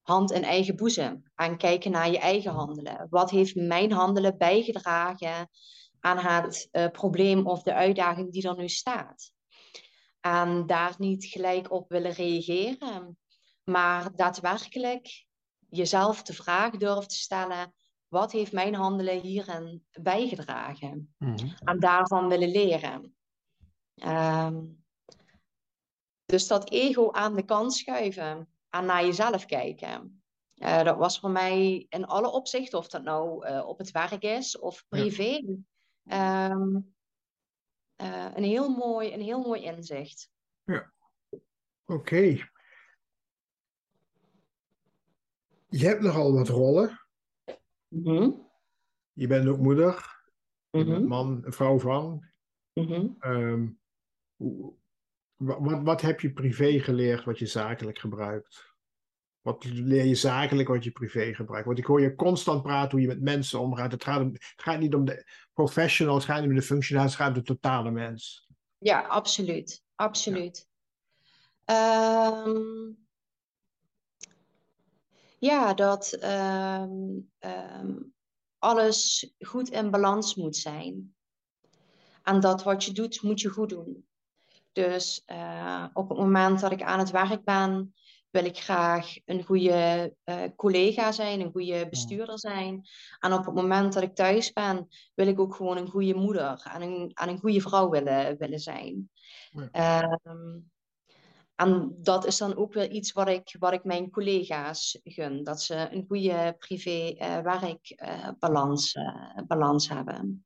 hand 0.04 0.32
in 0.32 0.44
eigen 0.44 0.76
boezem. 0.76 1.24
Aan 1.36 1.58
kijken 1.58 1.92
naar 1.92 2.12
je 2.12 2.20
eigen 2.20 2.52
handelen. 2.52 3.08
Wat 3.10 3.30
heeft 3.30 3.56
mijn 3.56 3.92
handelen 3.92 4.38
bijgedragen 4.38 5.50
aan 6.00 6.18
het 6.18 6.70
uh, 6.72 6.88
probleem 6.88 7.48
of 7.48 7.64
de 7.64 7.74
uitdaging 7.74 8.32
die 8.32 8.48
er 8.48 8.58
nu 8.58 8.70
staat? 8.70 9.32
En 10.20 10.66
daar 10.66 10.96
niet 10.98 11.26
gelijk 11.26 11.72
op 11.72 11.90
willen 11.90 12.12
reageren, 12.12 13.18
maar 13.64 14.16
daadwerkelijk 14.16 15.26
jezelf 15.70 16.22
de 16.22 16.34
vraag 16.34 16.72
durven 16.72 17.08
te 17.08 17.16
stellen: 17.16 17.74
wat 18.08 18.32
heeft 18.32 18.52
mijn 18.52 18.76
handelen 18.76 19.22
hierin 19.22 19.86
bijgedragen? 19.92 21.16
Mm 21.18 21.36
En 21.64 21.80
daarvan 21.80 22.28
willen 22.28 22.52
leren. 22.52 23.16
Um, 23.96 24.84
dus 26.26 26.48
dat 26.48 26.70
ego 26.70 27.12
aan 27.12 27.36
de 27.36 27.46
kant 27.46 27.74
schuiven 27.74 28.53
en 28.74 28.86
naar 28.86 29.06
jezelf 29.06 29.46
kijken. 29.46 30.24
Uh, 30.56 30.84
dat 30.84 30.98
was 30.98 31.20
voor 31.20 31.30
mij 31.30 31.86
in 31.90 32.06
alle 32.06 32.32
opzichten, 32.32 32.78
of 32.78 32.88
dat 32.88 33.04
nou 33.04 33.48
uh, 33.48 33.68
op 33.68 33.78
het 33.78 33.92
werk 33.92 34.24
is 34.24 34.60
of 34.60 34.86
privé, 34.88 35.58
ja. 36.02 36.52
um, 36.52 36.96
uh, 38.02 38.32
een, 38.36 38.44
heel 38.44 38.70
mooi, 38.70 39.14
een 39.14 39.22
heel 39.22 39.42
mooi 39.42 39.62
inzicht. 39.62 40.30
Ja, 40.64 40.94
oké. 41.86 41.94
Okay. 41.94 42.52
Je 45.70 45.86
hebt 45.86 46.02
nogal 46.02 46.34
wat 46.34 46.48
rollen. 46.48 47.00
Mm 47.88 48.06
-hmm. 48.06 48.52
Je 49.14 49.28
bent 49.28 49.48
ook 49.48 49.60
moeder. 49.60 50.22
Je 50.70 50.80
mm 50.80 50.86
-hmm. 50.86 50.94
bent 50.94 51.08
man, 51.08 51.44
vrouw 51.46 51.80
van. 51.80 52.30
Mm 52.74 52.86
-hmm. 52.86 53.18
um, 53.20 53.80
wat, 55.46 55.82
wat 55.84 56.02
heb 56.02 56.20
je 56.20 56.34
privé 56.34 56.80
geleerd 56.80 57.24
wat 57.24 57.40
je 57.40 57.46
zakelijk 57.46 58.00
gebruikt? 58.00 58.72
Wat 59.42 59.64
leer 59.64 60.06
je 60.06 60.16
zakelijk 60.16 60.68
wat 60.68 60.84
je 60.84 60.92
privé 60.92 61.34
gebruikt? 61.34 61.66
Want 61.66 61.78
ik 61.78 61.86
hoor 61.86 62.02
je 62.02 62.16
constant 62.16 62.62
praten 62.62 62.92
hoe 62.92 63.02
je 63.02 63.08
met 63.08 63.22
mensen 63.22 63.60
omgaat. 63.60 63.92
Het 63.92 64.04
gaat, 64.04 64.22
om, 64.22 64.32
het 64.32 64.54
gaat 64.56 64.80
niet 64.80 64.94
om 64.94 65.06
de 65.06 65.26
professional, 65.54 66.16
het 66.16 66.24
gaat 66.24 66.40
niet 66.40 66.50
om 66.50 66.56
de 66.56 66.62
functionaris, 66.62 67.12
het 67.12 67.22
gaat 67.22 67.30
om 67.30 67.34
de 67.34 67.42
totale 67.42 67.92
mens. 67.92 68.48
Ja, 68.78 69.02
absoluut. 69.02 69.84
Absoluut. 69.96 70.68
Ja, 71.66 72.44
um, 72.46 72.98
ja 75.40 75.74
dat 75.74 76.18
um, 76.24 77.32
um, 77.40 78.14
alles 78.58 79.34
goed 79.40 79.70
in 79.70 79.92
balans 79.92 80.36
moet 80.36 80.56
zijn. 80.56 81.16
En 82.24 82.40
dat 82.40 82.64
wat 82.64 82.84
je 82.84 82.92
doet, 82.92 83.22
moet 83.22 83.42
je 83.42 83.50
goed 83.50 83.70
doen. 83.70 84.08
Dus 84.74 85.24
uh, 85.32 85.86
op 85.94 86.10
het 86.10 86.18
moment 86.18 86.60
dat 86.60 86.72
ik 86.72 86.82
aan 86.82 87.00
het 87.00 87.12
werk 87.12 87.44
ben, 87.44 87.94
wil 88.30 88.46
ik 88.46 88.58
graag 88.58 89.16
een 89.26 89.44
goede 89.44 90.14
uh, 90.26 90.44
collega 90.56 91.12
zijn, 91.12 91.42
een 91.42 91.52
goede 91.52 91.88
bestuurder 91.90 92.40
zijn. 92.40 92.88
En 93.20 93.34
op 93.34 93.46
het 93.46 93.56
moment 93.56 93.94
dat 93.94 94.04
ik 94.04 94.16
thuis 94.16 94.54
ben, 94.54 94.88
wil 95.14 95.28
ik 95.28 95.40
ook 95.40 95.56
gewoon 95.56 95.78
een 95.78 95.90
goede 95.90 96.16
moeder 96.16 96.70
en 96.74 96.82
een, 96.82 97.12
en 97.14 97.30
een 97.30 97.40
goede 97.40 97.62
vrouw 97.62 97.90
willen, 97.90 98.38
willen 98.38 98.60
zijn. 98.60 99.10
Ja. 99.72 100.20
Um, 100.24 100.72
en 101.56 101.96
dat 102.02 102.26
is 102.26 102.38
dan 102.38 102.56
ook 102.56 102.74
weer 102.74 102.90
iets 102.90 103.12
wat 103.12 103.28
ik, 103.28 103.56
wat 103.60 103.74
ik 103.74 103.84
mijn 103.84 104.10
collega's 104.10 105.00
gun. 105.04 105.44
Dat 105.44 105.62
ze 105.62 105.88
een 105.92 106.06
goede 106.08 106.56
privé-werk-balans 106.60 108.96
uh, 108.96 109.04
uh, 109.04 109.38
balans 109.48 109.90
hebben. 109.90 110.46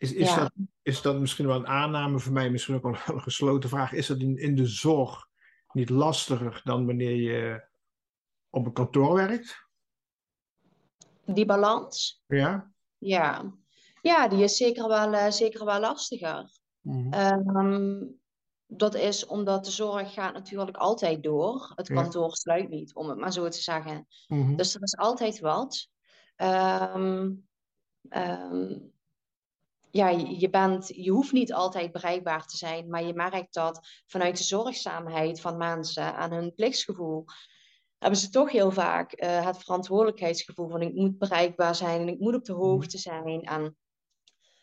Is, 0.00 0.12
is, 0.12 0.28
ja. 0.28 0.36
dat, 0.36 0.52
is 0.82 1.02
dat 1.02 1.18
misschien 1.18 1.46
wel 1.46 1.56
een 1.56 1.66
aanname 1.66 2.18
voor 2.18 2.32
mij, 2.32 2.50
misschien 2.50 2.74
ook 2.74 2.82
wel 2.82 2.96
een 3.16 3.22
gesloten 3.22 3.68
vraag? 3.68 3.92
Is 3.92 4.06
dat 4.06 4.18
in, 4.18 4.36
in 4.36 4.54
de 4.54 4.66
zorg 4.66 5.28
niet 5.72 5.90
lastiger 5.90 6.60
dan 6.64 6.86
wanneer 6.86 7.14
je 7.14 7.68
op 8.50 8.66
een 8.66 8.72
kantoor 8.72 9.14
werkt? 9.14 9.68
Die 11.24 11.44
balans? 11.44 12.22
Ja. 12.26 12.72
Ja, 12.98 13.54
ja 14.02 14.28
die 14.28 14.42
is 14.42 14.56
zeker 14.56 14.88
wel, 14.88 15.12
uh, 15.12 15.30
zeker 15.30 15.64
wel 15.64 15.80
lastiger. 15.80 16.50
Mm 16.80 17.12
-hmm. 17.12 17.56
um, 17.56 18.20
dat 18.66 18.94
is 18.94 19.26
omdat 19.26 19.64
de 19.64 19.70
zorg 19.70 20.12
gaat 20.12 20.32
natuurlijk 20.32 20.76
altijd 20.76 21.22
door. 21.22 21.72
Het 21.74 21.88
kantoor 21.88 22.28
ja. 22.28 22.34
sluit 22.34 22.68
niet, 22.68 22.94
om 22.94 23.08
het 23.08 23.18
maar 23.18 23.32
zo 23.32 23.48
te 23.48 23.62
zeggen. 23.62 24.06
Mm 24.26 24.42
-hmm. 24.42 24.56
Dus 24.56 24.74
er 24.74 24.82
is 24.82 24.96
altijd 24.96 25.40
wat. 25.40 25.88
Um, 26.36 27.48
um, 28.08 28.92
ja, 29.90 30.08
je, 30.08 30.50
bent, 30.50 30.88
je 30.94 31.10
hoeft 31.10 31.32
niet 31.32 31.52
altijd 31.52 31.92
bereikbaar 31.92 32.46
te 32.46 32.56
zijn, 32.56 32.88
maar 32.88 33.02
je 33.02 33.14
merkt 33.14 33.54
dat 33.54 34.02
vanuit 34.06 34.36
de 34.36 34.44
zorgzaamheid 34.44 35.40
van 35.40 35.56
mensen 35.56 36.16
en 36.16 36.32
hun 36.32 36.54
plichtsgevoel 36.54 37.24
hebben 38.00 38.18
ze 38.18 38.30
toch 38.30 38.50
heel 38.50 38.70
vaak 38.70 39.22
uh, 39.22 39.46
het 39.46 39.58
verantwoordelijkheidsgevoel 39.58 40.68
van 40.68 40.82
ik 40.82 40.94
moet 40.94 41.18
bereikbaar 41.18 41.74
zijn 41.74 42.00
en 42.00 42.08
ik 42.08 42.18
moet 42.18 42.34
op 42.34 42.44
de 42.44 42.52
hoogte 42.52 42.98
zijn. 42.98 43.42
En 43.42 43.76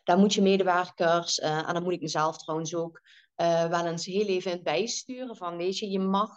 daar 0.04 0.18
moet 0.18 0.34
je 0.34 0.42
medewerkers, 0.42 1.40
uh, 1.40 1.68
en 1.68 1.74
dan 1.74 1.84
moet 1.84 1.94
ik 1.94 2.02
mezelf 2.02 2.38
trouwens 2.38 2.76
ook 2.76 3.02
uh, 3.38 3.66
wel 3.66 3.86
eens 3.86 4.06
heel 4.06 4.26
even 4.26 4.52
in 4.52 4.64
bijsturen 4.64 5.36
van 5.36 5.58
weet 5.58 5.78
je, 5.78 5.90
je 5.90 6.00
mag, 6.00 6.32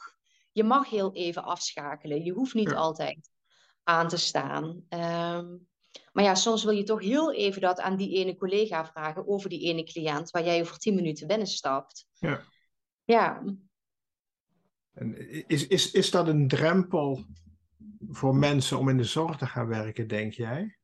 je 0.52 0.64
mag 0.64 0.90
heel 0.90 1.12
even 1.12 1.44
afschakelen. 1.44 2.24
Je 2.24 2.32
hoeft 2.32 2.54
niet 2.54 2.70
ja. 2.70 2.76
altijd 2.76 3.30
aan 3.82 4.08
te 4.08 4.16
staan. 4.16 4.86
Um, 4.88 5.68
maar 6.12 6.24
ja, 6.24 6.34
soms 6.34 6.64
wil 6.64 6.72
je 6.72 6.82
toch 6.82 7.00
heel 7.00 7.34
even 7.34 7.60
dat 7.60 7.80
aan 7.80 7.96
die 7.96 8.14
ene 8.14 8.36
collega 8.36 8.86
vragen 8.86 9.28
over 9.28 9.48
die 9.48 9.60
ene 9.60 9.84
cliënt 9.84 10.30
waar 10.30 10.44
jij 10.44 10.60
over 10.60 10.78
tien 10.78 10.94
minuten 10.94 11.26
binnenstapt. 11.26 12.06
Ja. 12.12 12.42
Ja. 13.04 13.42
En 14.92 15.28
is, 15.48 15.66
is, 15.66 15.90
is 15.90 16.10
dat 16.10 16.28
een 16.28 16.48
drempel 16.48 17.24
voor 18.08 18.34
mensen 18.34 18.78
om 18.78 18.88
in 18.88 18.96
de 18.96 19.04
zorg 19.04 19.36
te 19.36 19.46
gaan 19.46 19.66
werken, 19.66 20.08
denk 20.08 20.32
jij? 20.32 20.78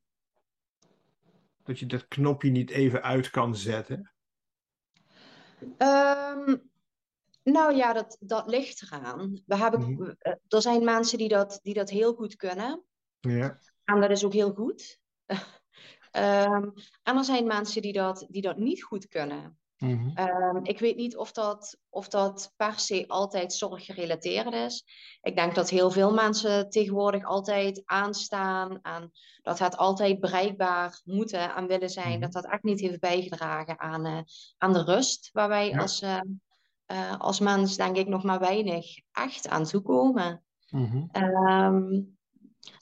Dat 1.62 1.78
je 1.78 1.86
dat 1.86 2.08
knopje 2.08 2.50
niet 2.50 2.70
even 2.70 3.02
uit 3.02 3.30
kan 3.30 3.56
zetten? 3.56 4.10
Um, 5.60 6.70
nou 7.42 7.74
ja, 7.74 7.92
dat, 7.92 8.16
dat 8.20 8.46
ligt 8.46 8.82
eraan. 8.82 9.42
We 9.46 9.56
hebben, 9.56 9.90
mm. 9.90 10.16
Er 10.48 10.62
zijn 10.62 10.84
mensen 10.84 11.18
die 11.18 11.28
dat, 11.28 11.60
die 11.62 11.74
dat 11.74 11.90
heel 11.90 12.14
goed 12.14 12.36
kunnen. 12.36 12.84
Ja. 13.20 13.58
En 13.86 14.00
dat 14.00 14.10
is 14.10 14.24
ook 14.24 14.32
heel 14.32 14.52
goed. 14.52 15.00
um, 15.26 15.36
en 17.08 17.16
er 17.16 17.24
zijn 17.24 17.46
mensen 17.46 17.82
die 17.82 17.92
dat, 17.92 18.26
die 18.28 18.42
dat 18.42 18.56
niet 18.56 18.82
goed 18.82 19.08
kunnen. 19.08 19.58
Mm-hmm. 19.78 20.12
Um, 20.18 20.64
ik 20.64 20.78
weet 20.78 20.96
niet 20.96 21.16
of 21.16 21.32
dat, 21.32 21.78
of 21.88 22.08
dat 22.08 22.52
per 22.56 22.78
se 22.78 23.04
altijd 23.06 23.52
zorggerelateerd 23.52 24.52
is. 24.52 24.84
Ik 25.20 25.36
denk 25.36 25.54
dat 25.54 25.70
heel 25.70 25.90
veel 25.90 26.12
mensen 26.12 26.70
tegenwoordig 26.70 27.24
altijd 27.24 27.82
aanstaan 27.84 28.80
en 28.82 29.10
dat 29.42 29.58
het 29.58 29.76
altijd 29.76 30.20
bereikbaar 30.20 31.00
moeten 31.04 31.54
en 31.54 31.66
willen 31.66 31.90
zijn. 31.90 32.06
Mm-hmm. 32.06 32.20
Dat 32.20 32.32
dat 32.32 32.46
echt 32.46 32.62
niet 32.62 32.80
heeft 32.80 33.00
bijgedragen 33.00 33.80
aan, 33.80 34.06
uh, 34.06 34.20
aan 34.58 34.72
de 34.72 34.84
rust 34.84 35.30
waar 35.32 35.48
wij 35.48 35.68
ja. 35.68 35.78
als, 35.78 36.02
uh, 36.02 36.20
uh, 36.86 37.18
als 37.18 37.40
mens 37.40 37.76
denk 37.76 37.96
ik 37.96 38.08
nog 38.08 38.22
maar 38.22 38.40
weinig 38.40 38.86
echt 39.12 39.48
aan 39.48 39.64
toekomen. 39.64 40.44
Mm-hmm. 40.70 41.10
Um, 41.12 42.15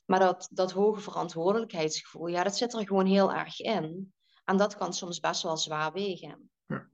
maar 0.07 0.19
dat, 0.19 0.49
dat 0.51 0.73
hoge 0.73 1.01
verantwoordelijkheidsgevoel, 1.01 2.27
ja, 2.27 2.43
dat 2.43 2.57
zit 2.57 2.73
er 2.73 2.87
gewoon 2.87 3.07
heel 3.07 3.33
erg 3.33 3.61
in. 3.61 4.13
En 4.45 4.57
dat 4.57 4.77
kan 4.77 4.93
soms 4.93 5.21
best 5.21 5.43
wel 5.43 5.57
zwaar 5.57 5.93
wegen. 5.93 6.51
Ja. 6.67 6.89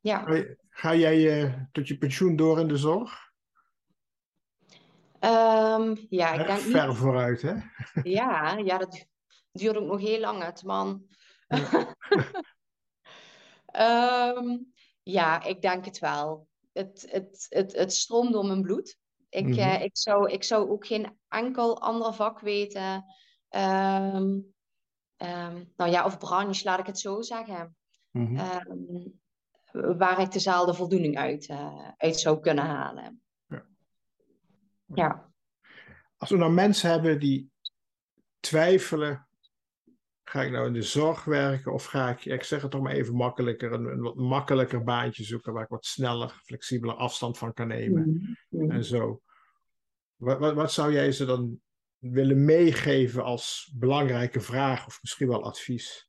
ja. 0.00 0.44
Ga, 0.68 0.94
jij 0.94 1.42
uh, 1.42 1.54
tot 1.72 1.88
je 1.88 1.98
pensioen 1.98 2.36
door 2.36 2.60
in 2.60 2.68
de 2.68 2.76
zorg? 2.76 3.32
Um, 5.20 6.06
ja, 6.08 6.32
ik 6.32 6.46
denk 6.46 6.58
ver 6.58 6.88
niet... 6.88 6.96
vooruit, 6.96 7.42
hè? 7.42 7.54
Ja, 8.02 8.56
ja, 8.56 8.78
dat 8.78 9.06
duurt 9.52 9.76
ook 9.76 9.86
nog 9.86 10.00
heel 10.00 10.20
lang, 10.20 10.42
het 10.42 10.62
man. 10.62 11.06
Ja. 11.48 11.96
um, 14.36 14.72
ja, 15.18 15.42
ik 15.42 15.62
denk 15.62 15.84
het 15.84 15.98
wel. 15.98 16.48
Het, 16.72 17.06
het, 17.10 17.46
het, 17.48 17.72
het 17.72 17.92
stroomt 17.92 18.32
door 18.32 18.46
mijn 18.46 18.62
bloed. 18.62 18.98
Ik, 19.34 19.44
mm-hmm. 19.44 19.58
uh, 19.58 19.82
ik, 19.82 19.96
zou, 19.96 20.30
ik 20.30 20.44
zou 20.44 20.70
ook 20.70 20.86
geen 20.86 21.18
enkel 21.28 21.80
ander 21.80 22.14
vak 22.14 22.40
weten. 22.40 23.04
Um, 23.50 24.54
um, 25.16 25.72
nou 25.76 25.90
ja, 25.90 26.04
of 26.04 26.18
branche, 26.18 26.64
laat 26.64 26.78
ik 26.78 26.86
het 26.86 26.98
zo 26.98 27.22
zeggen. 27.22 27.76
Mm-hmm. 28.10 28.38
Um, 28.38 29.98
waar 29.98 30.20
ik 30.20 30.32
dezelfde 30.32 30.74
voldoening 30.74 31.18
uit, 31.18 31.48
uh, 31.48 31.88
uit 31.96 32.20
zou 32.20 32.40
kunnen 32.40 32.64
halen. 32.64 33.22
Ja. 33.46 33.64
ja. 34.94 35.32
Als 36.16 36.30
we 36.30 36.36
nou 36.36 36.52
mensen 36.52 36.90
hebben 36.90 37.20
die 37.20 37.50
twijfelen 38.40 39.23
Ga 40.24 40.42
ik 40.42 40.50
nou 40.50 40.66
in 40.66 40.72
de 40.72 40.82
zorg 40.82 41.24
werken 41.24 41.72
of 41.72 41.84
ga 41.84 42.08
ik, 42.10 42.24
ik 42.24 42.42
zeg 42.42 42.62
het 42.62 42.70
toch 42.70 42.82
maar 42.82 42.92
even 42.92 43.14
makkelijker, 43.14 43.72
een, 43.72 43.84
een 43.84 44.00
wat 44.00 44.14
makkelijker 44.16 44.84
baantje 44.84 45.24
zoeken 45.24 45.52
waar 45.52 45.62
ik 45.62 45.68
wat 45.68 45.84
sneller, 45.86 46.40
flexibeler 46.44 46.94
afstand 46.94 47.38
van 47.38 47.52
kan 47.52 47.68
nemen 47.68 48.36
Mhm. 48.48 48.70
en 48.70 48.84
zo. 48.84 49.20
Wat, 50.16 50.38
wat, 50.38 50.54
wat 50.54 50.72
zou 50.72 50.92
jij 50.92 51.12
ze 51.12 51.24
dan 51.24 51.60
willen 51.98 52.44
meegeven 52.44 53.24
als 53.24 53.72
belangrijke 53.74 54.40
vraag 54.40 54.86
of 54.86 54.98
misschien 55.02 55.28
wel 55.28 55.44
advies? 55.44 56.08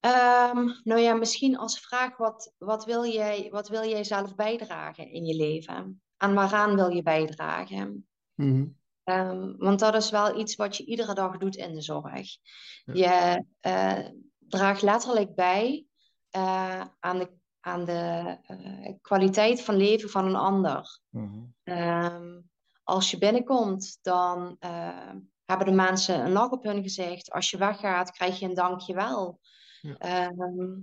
Ehm, 0.00 0.66
nou 0.84 1.00
ja, 1.00 1.14
misschien 1.14 1.56
als 1.56 1.80
vraag, 1.80 2.16
wat, 2.16 2.54
wat 2.58 2.84
wil 2.84 3.04
jij, 3.04 3.48
wat 3.50 3.68
wil 3.68 3.88
jij 3.88 4.04
zelf 4.04 4.34
bijdragen 4.34 5.10
in 5.10 5.24
je 5.24 5.36
leven? 5.36 6.02
Aan 6.16 6.34
waaraan 6.34 6.74
wil 6.74 6.88
je 6.88 7.02
bijdragen? 7.02 8.08
Mhm. 8.34 8.66
Ehm, 9.08 9.56
want 9.56 9.78
dat 9.78 9.94
is 9.94 10.10
wel 10.10 10.38
iets 10.38 10.56
wat 10.56 10.76
je 10.76 10.84
iedere 10.84 11.14
dag 11.14 11.36
doet 11.36 11.56
in 11.56 11.74
de 11.74 11.80
zorg. 11.80 12.36
Je 12.84 13.44
eh, 13.60 13.98
draagt 14.38 14.82
letterlijk 14.82 15.34
bij 15.34 15.86
eh, 16.30 16.84
aan 17.00 17.18
de, 17.18 17.30
aan 17.60 17.84
de 17.84 18.36
eh, 18.42 18.94
kwaliteit 19.00 19.62
van 19.62 19.76
leven 19.76 20.10
van 20.10 20.26
een 20.26 20.36
ander. 20.36 21.00
Mhm. 21.08 21.44
Ehm, 21.62 22.40
als 22.82 23.10
je 23.10 23.18
binnenkomt, 23.18 23.98
dan 24.02 24.56
hebben 25.44 25.66
de 25.66 25.72
mensen 25.72 26.24
een 26.24 26.32
lach 26.32 26.50
op 26.50 26.62
hun 26.62 26.82
gezicht. 26.82 27.30
Als 27.30 27.50
je 27.50 27.58
weggaat, 27.58 28.10
krijg 28.10 28.38
je 28.38 28.46
een 28.46 28.54
dankjewel. 28.54 29.40
Ja. 29.80 29.96
Ehm, 29.98 30.80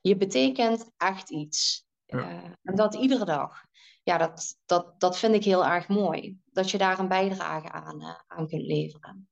je 0.00 0.16
betekent 0.16 0.90
echt 0.96 1.30
iets. 1.30 1.86
Ja. 2.06 2.56
En 2.62 2.74
dat 2.74 2.94
iedere 2.94 3.24
dag. 3.24 3.64
Ja, 4.02 4.18
dat, 4.18 4.58
dat, 4.66 5.00
dat 5.00 5.18
vind 5.18 5.34
ik 5.34 5.44
heel 5.44 5.66
erg 5.66 5.88
mooi. 5.88 6.38
Dat 6.52 6.70
je 6.70 6.78
daar 6.78 6.98
een 6.98 7.08
bijdrage 7.08 7.70
aan, 7.70 8.00
eh, 8.00 8.14
aan 8.26 8.48
kunt 8.48 8.62
leveren. 8.62 9.28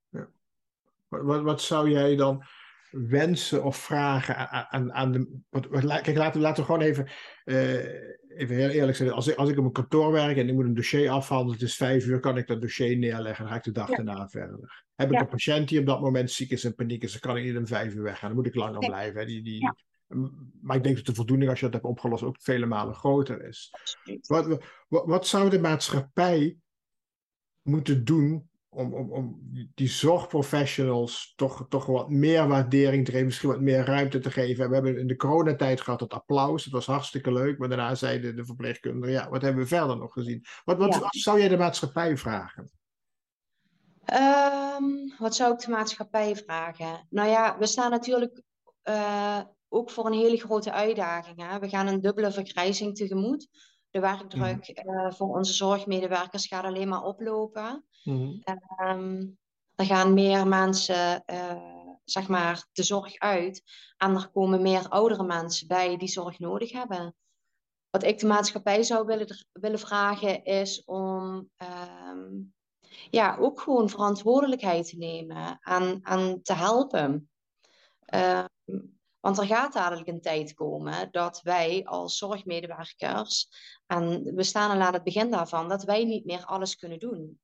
Wat, 1.09 1.23
wat, 1.23 1.43
wat 1.43 1.63
zou 1.63 1.91
jij 1.91 2.17
dan 2.17 2.45
wensen 2.91 3.65
of 3.65 3.77
vragen 3.77 4.37
aan, 4.51 4.67
aan, 4.71 4.93
aan 4.93 5.13
de. 5.13 5.39
Wat, 5.49 5.67
wat- 5.67 5.83
la- 5.83 6.01
kijk, 6.01 6.17
laten, 6.17 6.41
we- 6.41 6.47
laten 6.47 6.63
we 6.65 6.73
gewoon 6.73 6.87
even, 6.87 7.09
eh, 7.45 8.39
even 8.39 8.57
heel 8.57 8.69
eerlijk 8.69 8.97
zijn. 8.97 9.11
Als 9.11 9.27
ik, 9.27 9.37
als 9.37 9.49
ik 9.49 9.59
op 9.59 9.65
een 9.65 9.73
kantoor 9.73 10.13
werk 10.13 10.37
en 10.37 10.49
ik 10.49 10.55
moet 10.55 10.65
een 10.65 10.75
dossier 10.75 11.11
afhandelen, 11.11 11.53
het 11.53 11.63
is 11.69 11.77
vijf 11.77 12.07
uur, 12.07 12.21
kan 12.21 12.37
ik 12.37 12.47
dat 12.47 12.61
dossier 12.61 12.97
neerleggen. 12.99 13.45
Dan 13.45 13.53
ga 13.53 13.59
ik 13.59 13.65
de 13.65 13.73
dag 13.73 13.89
Ja. 13.89 13.97
daarna 13.97 14.29
verder. 14.29 14.85
Heb 14.95 15.09
ik 15.09 15.15
Ja. 15.15 15.21
een 15.21 15.29
patiënt 15.29 15.69
die 15.69 15.81
op 15.81 15.87
dat 15.87 16.01
moment 16.01 16.31
ziek 16.31 16.51
is 16.51 16.65
en 16.65 16.75
paniek 16.75 17.03
is, 17.03 17.11
dan 17.13 17.21
kan 17.21 17.37
ik 17.37 17.45
niet 17.45 17.57
om 17.57 17.67
vijf 17.67 17.95
uur 17.95 18.03
weggaan. 18.03 18.29
Dan 18.29 18.39
moet 18.39 18.47
ik 18.47 18.55
langer 18.55 18.79
blijven. 18.79 19.21
Hè. 19.21 19.27
Die, 19.27 19.43
die, 19.43 19.61
Ja. 19.61 19.77
Maar 20.61 20.77
ik 20.77 20.83
denk 20.83 20.97
dat 20.97 21.07
de 21.07 21.15
voldoening, 21.15 21.51
als 21.51 21.59
je 21.59 21.65
dat 21.65 21.75
hebt 21.75 21.85
opgelost, 21.85 22.23
ook 22.23 22.37
vele 22.41 22.67
malen 22.67 22.95
groter 22.95 23.45
is. 23.45 23.73
Wat, 24.27 24.47
wat, 24.89 25.07
wat 25.07 25.27
zou 25.27 25.51
de 25.51 25.61
maatschappij 25.61 26.57
moeten 27.63 28.05
doen 28.05 28.49
om, 28.69 28.95
om, 28.95 29.13
om 29.13 29.39
die 29.75 29.89
zorgprofessionals 29.89 31.33
toch, 31.37 31.67
toch 31.69 31.87
wat 31.87 32.11
meer 32.11 32.49
waardering 32.49 33.05
te 33.05 33.11
geven, 33.11 33.27
misschien 33.27 33.49
wat 33.49 33.61
meer 33.61 33.85
ruimte 33.85 34.19
te 34.19 34.31
geven? 34.31 34.69
We 34.69 34.75
hebben 34.75 34.99
in 34.99 35.07
de 35.07 35.17
coronatijd 35.17 35.81
gehad 35.81 36.01
het 36.01 36.13
applaus, 36.13 36.65
het 36.65 36.73
was 36.73 36.87
hartstikke 36.87 37.33
leuk, 37.33 37.59
maar 37.59 37.69
daarna 37.69 37.95
zeiden 37.95 38.37
de 38.37 38.45
verpleegkundigen, 38.45 39.13
ja, 39.13 39.29
wat 39.29 39.43
hebben 39.43 39.63
we 39.63 39.69
verder 39.69 39.97
nog 39.97 40.13
gezien? 40.13 40.45
Wat, 40.65 40.79
wat, 40.79 40.95
Ja. 40.95 41.01
wat 41.01 41.15
zou 41.15 41.39
jij 41.39 41.49
de 41.49 41.57
maatschappij 41.57 42.17
vragen? 42.17 42.71
Ehm, 44.05 44.85
wat 45.19 45.35
zou 45.35 45.53
ik 45.53 45.59
de 45.59 45.71
maatschappij 45.71 46.37
vragen? 46.37 47.07
Nou 47.11 47.29
ja, 47.29 47.59
we 47.59 47.67
staan 47.67 47.91
natuurlijk 47.91 48.43
eh, 48.83 49.41
ook 49.73 49.91
voor 49.91 50.07
een 50.07 50.19
hele 50.19 50.37
grote 50.37 50.73
uitdaging. 50.73 51.43
Hè? 51.43 51.59
We 51.59 51.69
gaan 51.69 51.87
een 51.87 52.01
dubbele 52.01 52.33
vergrijzing 52.33 52.97
tegemoet. 52.97 53.49
De 53.91 54.01
werkdruk 54.01 54.69
eh, 54.69 55.11
voor 55.11 55.37
onze 55.37 55.53
zorgmedewerkers 55.53 56.47
gaat 56.47 56.65
alleen 56.65 56.89
maar 56.89 57.03
oplopen. 57.03 57.85
Ehm, 58.45 59.27
er 59.75 59.85
gaan 59.85 60.15
meer 60.15 60.47
mensen, 60.47 61.25
eh, 61.25 61.97
zeg 62.05 62.29
maar, 62.29 62.67
de 62.73 62.83
zorg 62.83 63.19
uit. 63.19 63.63
En 63.97 64.15
er 64.15 64.31
komen 64.31 64.63
meer 64.63 64.89
oudere 64.89 65.25
mensen 65.25 65.67
bij 65.67 65.97
die 65.97 66.09
zorg 66.09 66.39
nodig 66.39 66.73
hebben. 66.73 67.15
Wat 67.91 68.05
ik 68.05 68.19
de 68.19 68.27
maatschappij 68.27 68.83
zou 68.83 69.07
willen, 69.07 69.47
willen 69.53 69.79
vragen 69.79 70.45
is 70.45 70.85
om 70.85 71.49
ehm, 71.57 72.29
ja, 73.11 73.37
ook 73.37 73.61
gewoon 73.61 73.89
verantwoordelijkheid 73.89 74.89
te 74.89 74.97
nemen 74.97 75.59
en, 75.61 76.01
en 76.03 76.43
te 76.43 76.55
helpen. 76.55 77.31
Ehm, 78.05 78.47
want 79.21 79.39
er 79.39 79.47
gaat 79.47 79.73
dadelijk 79.73 80.09
een 80.09 80.21
tijd 80.21 80.55
komen 80.55 81.09
dat 81.11 81.41
wij 81.43 81.85
als 81.85 82.19
zorgmedewerkers, 82.19 83.49
en 83.87 84.35
we 84.35 84.43
staan 84.43 84.71
al 84.71 84.81
aan 84.87 84.93
het 84.93 85.05
begin 85.05 85.31
daarvan, 85.31 85.69
dat 85.69 85.85
wij 85.85 86.05
niet 86.05 86.25
meer 86.25 86.45
alles 86.45 86.77
kunnen 86.77 86.99
doen. 86.99 87.41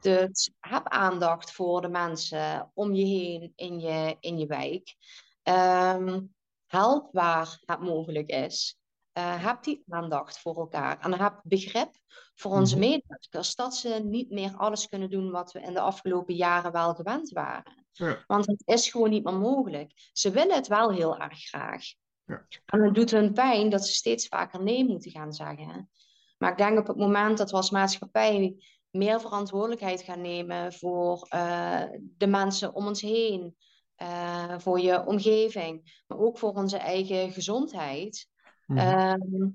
Dus 0.00 0.50
heb 0.60 0.88
aandacht 0.88 1.52
voor 1.52 1.80
de 1.80 1.88
mensen 1.88 2.70
om 2.74 2.94
je 2.94 3.04
heen 3.04 3.52
in 3.54 3.80
je, 3.80 4.16
in 4.20 4.38
je 4.38 4.46
wijk. 4.46 4.94
Ehm, 5.42 6.20
help 6.66 7.08
waar 7.12 7.58
het 7.64 7.80
mogelijk 7.80 8.28
is. 8.30 8.78
Eh, 9.12 9.44
heb 9.44 9.62
die 9.62 9.82
aandacht 9.88 10.38
voor 10.38 10.56
elkaar 10.56 11.00
en 11.00 11.20
heb 11.20 11.40
begrip 11.42 11.90
voor 12.34 12.50
onze 12.52 12.76
Mhm. 12.76 12.88
medewerkers 12.88 13.54
dat 13.54 13.74
ze 13.76 14.00
niet 14.04 14.30
meer 14.30 14.56
alles 14.56 14.88
kunnen 14.88 15.10
doen 15.10 15.30
wat 15.30 15.52
we 15.52 15.60
in 15.60 15.74
de 15.74 15.80
afgelopen 15.80 16.34
jaren 16.34 16.72
wel 16.72 16.94
gewend 16.94 17.30
waren. 17.30 17.85
Ja. 17.96 18.24
Want 18.26 18.46
het 18.46 18.62
is 18.64 18.90
gewoon 18.90 19.10
niet 19.10 19.24
meer 19.24 19.38
mogelijk. 19.38 19.92
Ze 20.12 20.30
willen 20.30 20.54
het 20.54 20.66
wel 20.66 20.90
heel 20.90 21.18
erg 21.18 21.38
graag. 21.38 21.84
Ja. 22.24 22.46
En 22.66 22.82
het 22.82 22.94
doet 22.94 23.10
hun 23.10 23.32
pijn 23.32 23.70
dat 23.70 23.86
ze 23.86 23.92
steeds 23.94 24.26
vaker 24.26 24.62
nee 24.62 24.84
moeten 24.84 25.10
gaan 25.10 25.32
zeggen. 25.32 25.90
Maar 26.38 26.50
ik 26.50 26.58
denk 26.58 26.78
op 26.78 26.86
het 26.86 26.96
moment 26.96 27.38
dat 27.38 27.50
we 27.50 27.56
als 27.56 27.70
maatschappij 27.70 28.56
meer 28.90 29.20
verantwoordelijkheid 29.20 30.02
gaan 30.02 30.20
nemen 30.20 30.72
voor 30.72 31.26
eh, 31.28 31.82
de 32.00 32.26
mensen 32.26 32.74
om 32.74 32.86
ons 32.86 33.00
heen, 33.00 33.56
eh, 33.94 34.58
voor 34.58 34.80
je 34.80 35.06
omgeving, 35.06 36.02
maar 36.06 36.18
ook 36.18 36.38
voor 36.38 36.52
onze 36.52 36.76
eigen 36.76 37.32
gezondheid, 37.32 38.28
Mhm. 38.66 38.78
ehm, 38.78 39.48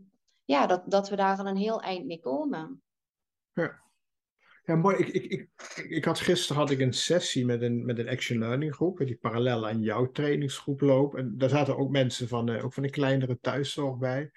ja, 0.46 0.66
dat, 0.68 0.84
dat 0.86 1.10
we 1.10 1.16
daar 1.16 1.38
al 1.38 1.48
een 1.48 1.58
heel 1.58 1.82
eind 1.82 2.06
mee 2.06 2.20
komen. 2.20 2.82
Ja, 3.54 3.82
mooi. 4.66 4.98
Ik, 4.98 5.08
ik, 5.08 5.24
ik, 5.24 5.50
ik- 5.90 6.06
had 6.06 6.20
gisteren 6.20 6.62
had 6.62 6.72
ik 6.72 6.80
een 6.80 6.94
sessie 6.94 7.46
met 7.46 7.62
een, 7.62 7.86
met 7.86 8.00
een 8.00 8.10
Action 8.10 8.40
Learning 8.40 8.74
groep, 8.76 8.98
die 8.98 9.16
parallel 9.18 9.68
aan 9.68 9.82
jouw 9.82 10.12
trainingsgroep 10.12 10.82
loopt. 10.82 11.16
En 11.16 11.38
daar 11.38 11.50
zaten 11.50 11.78
ook 11.78 11.90
mensen 11.90 12.28
van, 12.28 12.50
eh, 12.50 12.66
ook 12.66 12.74
van 12.74 12.84
een 12.84 12.90
kleinere 12.90 13.40
thuiszorg 13.40 13.98
bij. 13.98 14.32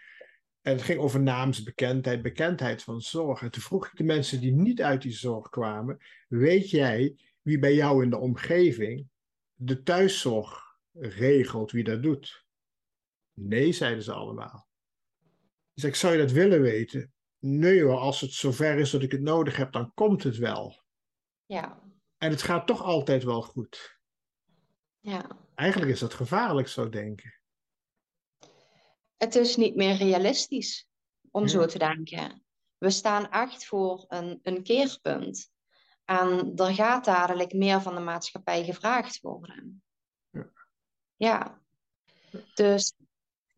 En 0.62 0.72
het 0.72 0.82
ging 0.82 0.98
over 0.98 1.22
naamsbekendheid, 1.22 2.22
bekendheid 2.22 2.82
van 2.82 3.00
zorg. 3.00 3.42
En 3.42 3.50
toen 3.50 3.62
vroeg 3.62 3.87
ik 3.87 3.96
de 3.96 4.04
mensen 4.04 4.40
die 4.40 4.52
niet 4.52 4.82
uit 4.82 5.02
die 5.02 5.12
zorg 5.12 5.48
kwamen, 5.48 5.98
weet 6.28 6.70
jij 6.70 7.16
wie 7.42 7.58
bij 7.58 7.74
jou 7.74 8.02
in 8.02 8.10
de 8.10 8.18
omgeving 8.18 9.08
de 9.54 9.82
thuiszorg 9.82 10.62
regelt, 10.92 11.70
wie 11.70 11.84
dat 11.84 12.02
doet? 12.02 12.44
Nee, 13.32 13.72
zeiden 13.72 14.02
ze 14.02 14.12
allemaal. 14.12 14.68
Dus 15.74 15.84
ik 15.84 15.94
zou 15.94 16.12
je 16.12 16.18
dat 16.18 16.30
willen 16.32 16.60
weten? 16.60 17.13
Nee 17.46 17.83
hoor, 17.83 17.98
als 17.98 18.20
het 18.20 18.33
zover 18.33 18.78
is 18.78 18.90
dat 18.90 19.02
ik 19.02 19.11
het 19.12 19.20
nodig 19.20 19.57
heb, 19.57 19.72
dan 19.72 19.94
komt 19.94 20.22
het 20.22 20.37
wel. 20.37 20.83
Ja, 21.46 21.83
En 22.18 22.30
het 22.30 22.42
gaat 22.42 22.66
toch 22.66 22.83
altijd 22.83 23.24
wel 23.24 23.42
goed. 23.42 23.98
ja. 25.00 25.42
Eigenlijk 25.54 25.90
is 25.92 26.00
dat 26.00 26.14
gevaarlijk, 26.14 26.68
zo 26.68 26.88
denken. 26.88 27.35
Het 29.16 29.35
is 29.35 29.57
niet 29.57 29.74
meer 29.76 29.96
realistisch 29.96 30.88
om 31.30 31.42
Ja. 31.42 31.48
zo 31.48 31.66
te 31.66 31.78
denken. 31.78 32.44
We 32.78 32.90
staan 32.90 33.30
echt 33.30 33.66
voor 33.66 34.04
een, 34.09 34.38
een 34.42 34.62
keerpunt. 34.62 35.52
En 36.04 36.52
er 36.57 36.74
gaat 36.74 37.04
dadelijk 37.04 37.52
meer 37.52 37.80
van 37.80 37.94
de 37.94 38.00
maatschappij 38.00 38.64
gevraagd 38.64 39.20
worden. 39.20 39.83
Ja. 40.30 40.50
Ja. 41.16 41.62
Dus 42.54 42.92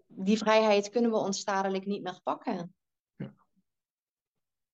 die 0.07 0.39
vrijheid 0.39 0.91
kunnen 0.91 1.11
we 1.11 1.17
ons 1.17 1.45
dadelijk 1.45 1.87
niet 1.87 2.03
meer 2.03 2.21
pakken. 2.23 2.76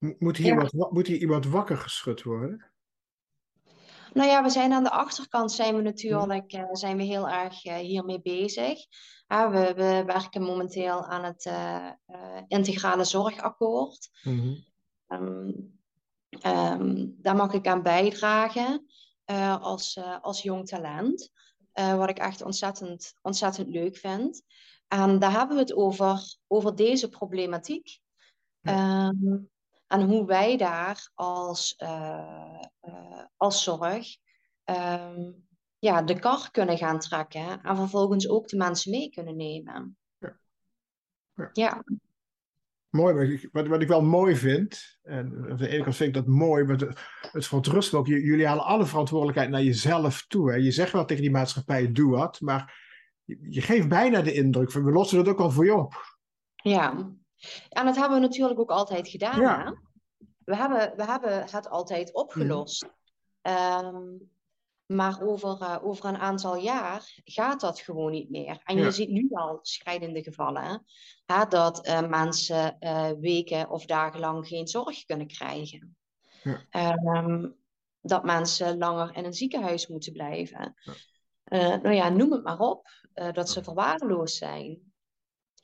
Mo- 0.03 0.15
Moet 0.19 0.37
hier, 0.37 0.47
Ja. 0.55 0.61
wat, 0.61 0.73
wa- 0.73 0.89
moet 0.91 1.07
hier 1.07 1.19
iemand 1.21 1.47
wakker 1.47 1.77
geschud 1.77 2.23
worden? 2.23 2.71
Nou 4.15 4.29
ja, 4.29 4.43
we 4.43 4.51
zijn 4.51 4.73
aan 4.73 4.83
de 4.85 4.91
achterkant 4.91 5.53
zijn 5.53 5.77
we 5.77 5.83
natuurlijk 5.83 6.53
eh, 6.53 6.69
zijn 6.73 6.97
we 6.97 7.03
heel 7.03 7.29
erg 7.29 7.65
eh, 7.65 7.77
hiermee 7.77 8.21
bezig. 8.21 8.79
We, 9.27 9.73
we 9.77 10.03
werken 10.07 10.43
momenteel 10.43 11.05
aan 11.07 11.25
het 11.25 11.45
eh, 11.47 11.91
integrale 12.49 13.05
zorgakkoord. 13.05 14.11
Mhm. 14.23 14.55
Ehm, 15.07 15.51
ehm, 16.29 17.07
daar 17.09 17.37
mag 17.37 17.53
ik 17.53 17.67
aan 17.67 17.83
bijdragen 17.83 18.87
als, 19.61 20.01
als 20.21 20.43
jong 20.43 20.67
talent. 20.69 21.31
Wat 21.73 22.09
ik 22.09 22.19
echt 22.19 22.43
ontzettend, 22.43 23.15
ontzettend 23.23 23.69
leuk 23.69 23.97
vind. 23.97 24.43
En 24.89 25.19
daar 25.19 25.33
hebben 25.33 25.57
we 25.57 25.63
het 25.63 25.75
over, 25.75 26.37
over 26.47 26.75
deze 26.75 27.09
problematiek. 27.09 27.99
Ehm, 28.63 29.39
en 29.93 30.03
hoe 30.03 30.27
wij 30.27 30.57
daar 30.57 31.11
als, 31.15 31.75
eh, 31.77 32.61
eh, 32.81 33.25
als 33.37 33.63
zorg 33.63 34.17
ehm, 34.65 35.31
ja, 35.79 36.03
de 36.03 36.19
kar 36.19 36.51
kunnen 36.51 36.79
gaan 36.79 36.99
trekken. 36.99 37.63
En 37.63 37.77
vervolgens 37.77 38.29
ook 38.29 38.49
de 38.49 38.57
mensen 38.57 38.91
mee 38.91 39.11
kunnen 39.11 39.37
nemen. 39.37 39.97
Ja. 40.19 40.39
Ja. 41.35 41.51
Ja. 41.53 41.85
Mooi, 42.89 43.49
wat, 43.53 43.67
wat 43.67 43.83
ik 43.83 43.89
wel 43.89 44.03
mooi 44.03 44.37
vind, 44.37 44.99
en 45.03 45.47
aan 45.51 45.57
de 45.57 45.69
ene 45.69 45.83
kant 45.83 45.97
vind 45.97 46.17
ik 46.17 46.25
dat 46.25 46.35
mooi, 46.35 46.65
maar 46.65 46.77
het, 46.77 46.99
het 47.33 47.47
verontrust 47.47 47.93
me 47.93 47.99
ook, 47.99 48.07
jullie 48.07 48.47
halen 48.47 48.65
alle 48.65 48.87
verantwoordelijkheid 48.87 49.51
naar 49.51 49.63
jezelf 49.63 50.25
toe. 50.27 50.51
Hè? 50.51 50.57
Je 50.57 50.71
zegt 50.71 50.93
wel 50.93 51.05
tegen 51.05 51.23
die 51.23 51.33
maatschappij, 51.33 51.93
doe 51.93 52.11
wat, 52.11 52.41
maar 52.41 52.91
je, 53.25 53.39
je 53.49 53.61
geeft 53.61 53.89
bijna 53.89 54.23
de 54.23 54.33
indruk 54.33 54.71
van, 54.71 54.85
we 54.85 54.91
lossen 54.91 55.19
het 55.19 55.29
ook 55.29 55.41
al 55.41 55.51
voor 55.51 55.65
je 55.65 55.75
op. 55.75 56.19
Ja, 56.55 57.15
en 57.69 57.85
dat 57.85 57.97
hebben 57.97 58.21
we 58.21 58.27
natuurlijk 58.27 58.61
ook 58.61 58.71
altijd 58.71 59.09
gedaan. 59.09 59.41
Ja. 59.41 59.75
We, 60.45 60.57
hebben, 60.57 60.93
we 60.97 61.05
hebben 61.05 61.45
het 61.51 61.69
altijd 61.69 62.15
opgelost. 62.15 62.85
Mm. 63.43 64.31
Maar 64.87 65.23
over, 65.23 65.59
uh, 65.61 65.79
over 65.83 66.05
een 66.05 66.19
aantal 66.19 66.57
jaar 66.57 67.21
gaat 67.25 67.61
dat 67.61 67.81
gewoon 67.81 68.11
niet 68.11 68.31
meer. 68.31 68.61
En 68.65 68.77
je 68.77 68.91
ziet 68.91 69.11
nu 69.11 69.29
al 69.31 69.59
schrijdende 69.63 70.23
gevallen 70.23 70.85
hè, 71.25 71.47
dat 71.49 71.89
uh, 71.89 72.09
mensen 72.09 72.77
uh, 72.81 73.11
weken 73.21 73.71
of 73.71 73.85
dagenlang 73.85 74.47
geen 74.49 74.67
zorg 74.67 75.05
kunnen 75.05 75.27
krijgen. 75.27 75.97
Ja. 76.43 76.99
Um, 76.99 77.57
dat 78.01 78.25
mensen 78.25 78.79
langer 78.79 79.17
in 79.17 79.25
een 79.25 79.35
ziekenhuis 79.35 79.87
moeten 79.87 80.13
blijven. 80.13 80.75
Ja. 81.45 81.77
nou 81.77 81.95
ja, 81.95 82.09
noem 82.09 82.33
het 82.33 82.43
maar 82.43 82.59
op. 82.59 82.89
dat 83.33 83.51
ze 83.51 83.63
verwaarloosd 83.63 84.37
zijn. 84.37 84.92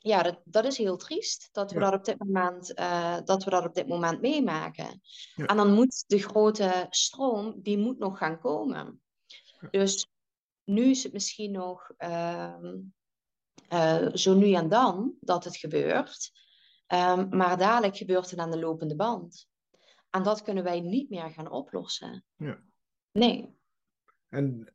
Ja, 0.01 0.23
dat, 0.23 0.41
dat 0.43 0.65
is 0.65 0.77
heel 0.77 0.97
triest 0.97 1.49
dat 1.51 1.71
we, 1.71 1.79
dat, 1.79 1.93
op 1.93 2.05
dit 2.05 2.19
moment, 2.19 2.67
dat 3.25 3.43
we 3.43 3.49
dat 3.49 3.65
op 3.65 3.73
dit 3.73 3.87
moment 3.87 4.21
meemaken. 4.21 5.01
En 5.35 5.57
dan 5.57 5.73
moet 5.73 6.03
de 6.07 6.19
grote 6.19 6.87
stroom, 6.89 7.61
die 7.61 7.77
moet 7.77 7.97
nog 7.99 8.17
gaan 8.17 8.39
komen. 8.39 9.01
Dus 9.71 10.07
nu 10.63 10.89
is 10.89 11.03
het 11.03 11.13
misschien 11.13 11.51
nog 11.51 11.91
uh, 11.97 12.55
uh, 13.73 14.07
zo 14.13 14.33
nu 14.33 14.53
en 14.53 14.69
dan 14.69 15.13
dat 15.19 15.43
het 15.43 15.57
gebeurt. 15.57 16.31
Um, 16.87 17.27
maar 17.29 17.57
dadelijk 17.57 17.97
gebeurt 17.97 18.29
het 18.29 18.39
aan 18.39 18.51
de 18.51 18.59
lopende 18.59 18.95
band. 18.95 19.47
En 20.09 20.23
dat 20.23 20.41
kunnen 20.41 20.63
wij 20.63 20.79
niet 20.79 21.09
meer 21.09 21.29
gaan 21.29 21.51
oplossen. 21.51 22.25
Ja. 22.35 22.59
Nee. 23.11 23.57
En 24.29 24.73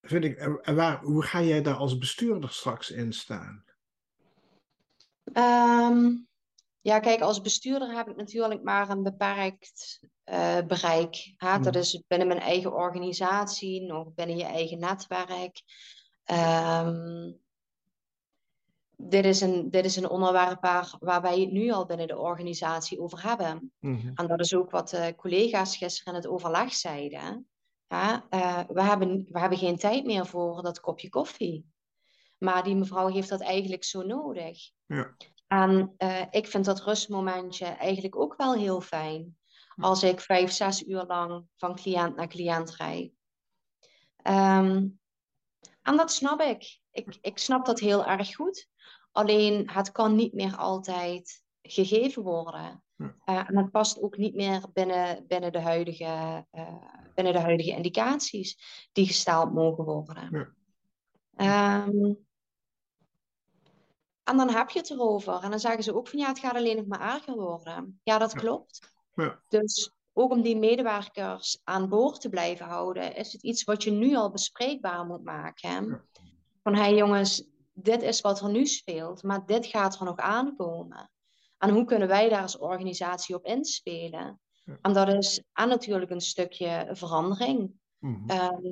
vind 0.00 0.24
ik, 0.24 0.38
en 0.38 0.74
waar, 0.74 1.02
hoe 1.02 1.22
ga 1.22 1.42
jij 1.42 1.62
daar 1.62 1.76
als 1.76 1.98
bestuurder 1.98 2.50
straks 2.50 2.90
in 2.90 3.12
staan? 3.12 3.64
Um, 5.24 6.28
ja, 6.80 6.98
kijk, 7.00 7.20
als 7.20 7.40
bestuurder 7.40 7.96
heb 7.96 8.08
ik 8.08 8.16
natuurlijk 8.16 8.62
maar 8.62 8.90
een 8.90 9.02
beperkt 9.02 10.00
uh, 10.24 10.60
bereik. 10.66 11.34
Hè? 11.36 11.58
Dat 11.58 11.74
mm. 11.74 11.80
is 11.80 12.02
binnen 12.06 12.28
mijn 12.28 12.40
eigen 12.40 12.74
organisatie, 12.74 13.82
nog 13.82 14.14
binnen 14.14 14.36
je 14.36 14.44
eigen 14.44 14.78
netwerk. 14.78 15.62
Um, 16.24 17.40
dit, 18.96 19.24
is 19.24 19.40
een, 19.40 19.70
dit 19.70 19.84
is 19.84 19.96
een 19.96 20.08
onderwerp 20.08 20.62
waar, 20.62 20.96
waar 21.00 21.22
wij 21.22 21.40
het 21.40 21.52
nu 21.52 21.70
al 21.70 21.86
binnen 21.86 22.06
de 22.06 22.18
organisatie 22.18 23.00
over 23.00 23.22
hebben. 23.22 23.72
Mm-hmm. 23.78 24.12
En 24.14 24.26
dat 24.26 24.40
is 24.40 24.54
ook 24.54 24.70
wat 24.70 24.88
de 24.88 25.14
collega's 25.16 25.76
gisteren 25.76 26.14
in 26.14 26.20
het 26.20 26.28
overleg 26.28 26.72
zeiden. 26.72 27.48
Ja, 27.88 28.26
uh, 28.30 28.60
we, 28.68 28.82
hebben, 28.82 29.26
we 29.30 29.38
hebben 29.38 29.58
geen 29.58 29.76
tijd 29.76 30.04
meer 30.04 30.26
voor 30.26 30.62
dat 30.62 30.80
kopje 30.80 31.08
koffie. 31.08 31.69
Maar 32.40 32.62
die 32.62 32.76
mevrouw 32.76 33.06
heeft 33.06 33.28
dat 33.28 33.40
eigenlijk 33.40 33.84
zo 33.84 34.02
nodig. 34.02 34.70
Ja. 34.86 35.14
En 35.46 35.94
uh, 35.98 36.22
ik 36.30 36.46
vind 36.46 36.64
dat 36.64 36.82
rustmomentje 36.82 37.64
eigenlijk 37.64 38.16
ook 38.16 38.36
wel 38.36 38.54
heel 38.54 38.80
fijn. 38.80 39.38
Hm. 39.74 39.82
Als 39.82 40.02
ik 40.02 40.20
vijf, 40.20 40.50
zes 40.50 40.86
uur 40.86 41.04
lang 41.06 41.46
van 41.56 41.74
cliënt 41.74 42.16
naar 42.16 42.28
cliënt 42.28 42.76
rijd. 42.76 43.12
Um, 44.22 45.00
en 45.82 45.96
dat 45.96 46.12
snap 46.12 46.40
ik. 46.40 46.80
ik. 46.90 47.18
Ik 47.20 47.38
snap 47.38 47.66
dat 47.66 47.80
heel 47.80 48.06
erg 48.06 48.34
goed. 48.34 48.68
Alleen 49.12 49.70
het 49.70 49.92
kan 49.92 50.14
niet 50.14 50.32
meer 50.32 50.56
altijd 50.56 51.42
gegeven 51.62 52.22
worden. 52.22 52.82
Uh, 52.96 53.08
en 53.24 53.56
het 53.56 53.70
past 53.70 54.02
ook 54.02 54.16
niet 54.16 54.34
meer 54.34 54.62
binnen, 54.72 55.26
binnen, 55.26 55.52
de 55.52 55.60
huidige, 55.60 56.46
uh, 56.52 56.84
binnen 57.14 57.32
de 57.32 57.38
huidige 57.38 57.70
indicaties 57.70 58.58
die 58.92 59.06
gesteld 59.06 59.52
mogen 59.52 59.84
worden. 59.84 60.54
Ja. 61.36 61.86
Um, 61.86 62.28
en 64.30 64.36
dan 64.36 64.50
heb 64.50 64.70
je 64.70 64.78
het 64.78 64.90
erover. 64.90 65.42
En 65.42 65.50
dan 65.50 65.60
zeggen 65.60 65.82
ze 65.82 65.94
ook 65.94 66.08
van 66.08 66.18
ja, 66.18 66.28
het 66.28 66.38
gaat 66.38 66.54
alleen 66.54 66.76
nog 66.76 66.86
maar 66.86 67.14
erger 67.14 67.34
worden. 67.34 68.00
Ja, 68.02 68.18
dat 68.18 68.34
klopt. 68.34 68.92
Ja. 69.14 69.40
Dus 69.48 69.90
ook 70.12 70.30
om 70.30 70.42
die 70.42 70.56
medewerkers 70.58 71.60
aan 71.64 71.88
boord 71.88 72.20
te 72.20 72.28
blijven 72.28 72.66
houden, 72.66 73.14
is 73.14 73.32
het 73.32 73.42
iets 73.42 73.64
wat 73.64 73.82
je 73.82 73.90
nu 73.90 74.16
al 74.16 74.30
bespreekbaar 74.30 75.06
moet 75.06 75.24
maken. 75.24 76.08
Van 76.62 76.74
hé 76.74 76.80
hey 76.80 76.94
jongens, 76.94 77.44
dit 77.72 78.02
is 78.02 78.20
wat 78.20 78.40
er 78.40 78.50
nu 78.50 78.66
speelt, 78.66 79.22
maar 79.22 79.46
dit 79.46 79.66
gaat 79.66 79.98
er 79.98 80.04
nog 80.04 80.16
aankomen. 80.16 81.10
En 81.58 81.70
hoe 81.70 81.84
kunnen 81.84 82.08
wij 82.08 82.28
daar 82.28 82.42
als 82.42 82.58
organisatie 82.58 83.34
op 83.34 83.44
inspelen? 83.44 84.40
En 84.82 84.92
dat 84.92 85.08
is 85.08 85.42
en 85.52 85.68
natuurlijk 85.68 86.10
een 86.10 86.20
stukje 86.20 86.88
verandering. 86.92 87.78
Mm 87.98 88.26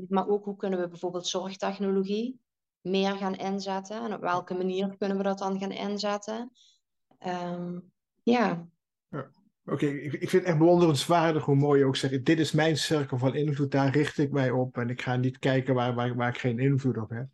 maar 0.08 0.28
ook 0.28 0.44
hoe 0.44 0.56
kunnen 0.56 0.80
we 0.80 0.88
bijvoorbeeld 0.88 1.26
zorgtechnologie 1.26 2.40
meer 2.80 3.16
gaan 3.16 3.34
inzetten? 3.36 4.04
En 4.04 4.14
op 4.14 4.20
welke 4.20 4.54
manier 4.54 4.96
kunnen 4.98 5.16
we 5.16 5.22
dat 5.22 5.38
dan 5.38 5.58
gaan 5.58 5.72
inzetten? 5.72 6.50
Um, 7.26 7.90
ja. 8.22 8.68
ja. 9.08 9.30
Oké, 9.64 9.86
ik, 9.86 10.12
ik 10.12 10.30
vind 10.30 10.32
het 10.32 10.44
echt 10.44 10.58
bewonderenswaardig 10.58 11.44
hoe 11.44 11.54
mooi 11.54 11.78
je 11.78 11.86
ook 11.86 11.96
zegt: 11.96 12.24
dit 12.24 12.38
is 12.38 12.52
mijn 12.52 12.76
cirkel 12.76 13.18
van 13.18 13.34
invloed, 13.34 13.70
daar 13.70 13.92
richt 13.92 14.18
ik 14.18 14.30
mij 14.30 14.50
op. 14.50 14.76
En 14.76 14.90
ik 14.90 15.02
ga 15.02 15.16
niet 15.16 15.38
kijken 15.38 15.74
waar, 15.74 15.94
waar, 15.94 16.14
waar 16.14 16.28
ik 16.28 16.38
geen 16.38 16.58
invloed 16.58 16.98
op 16.98 17.10
heb. 17.10 17.26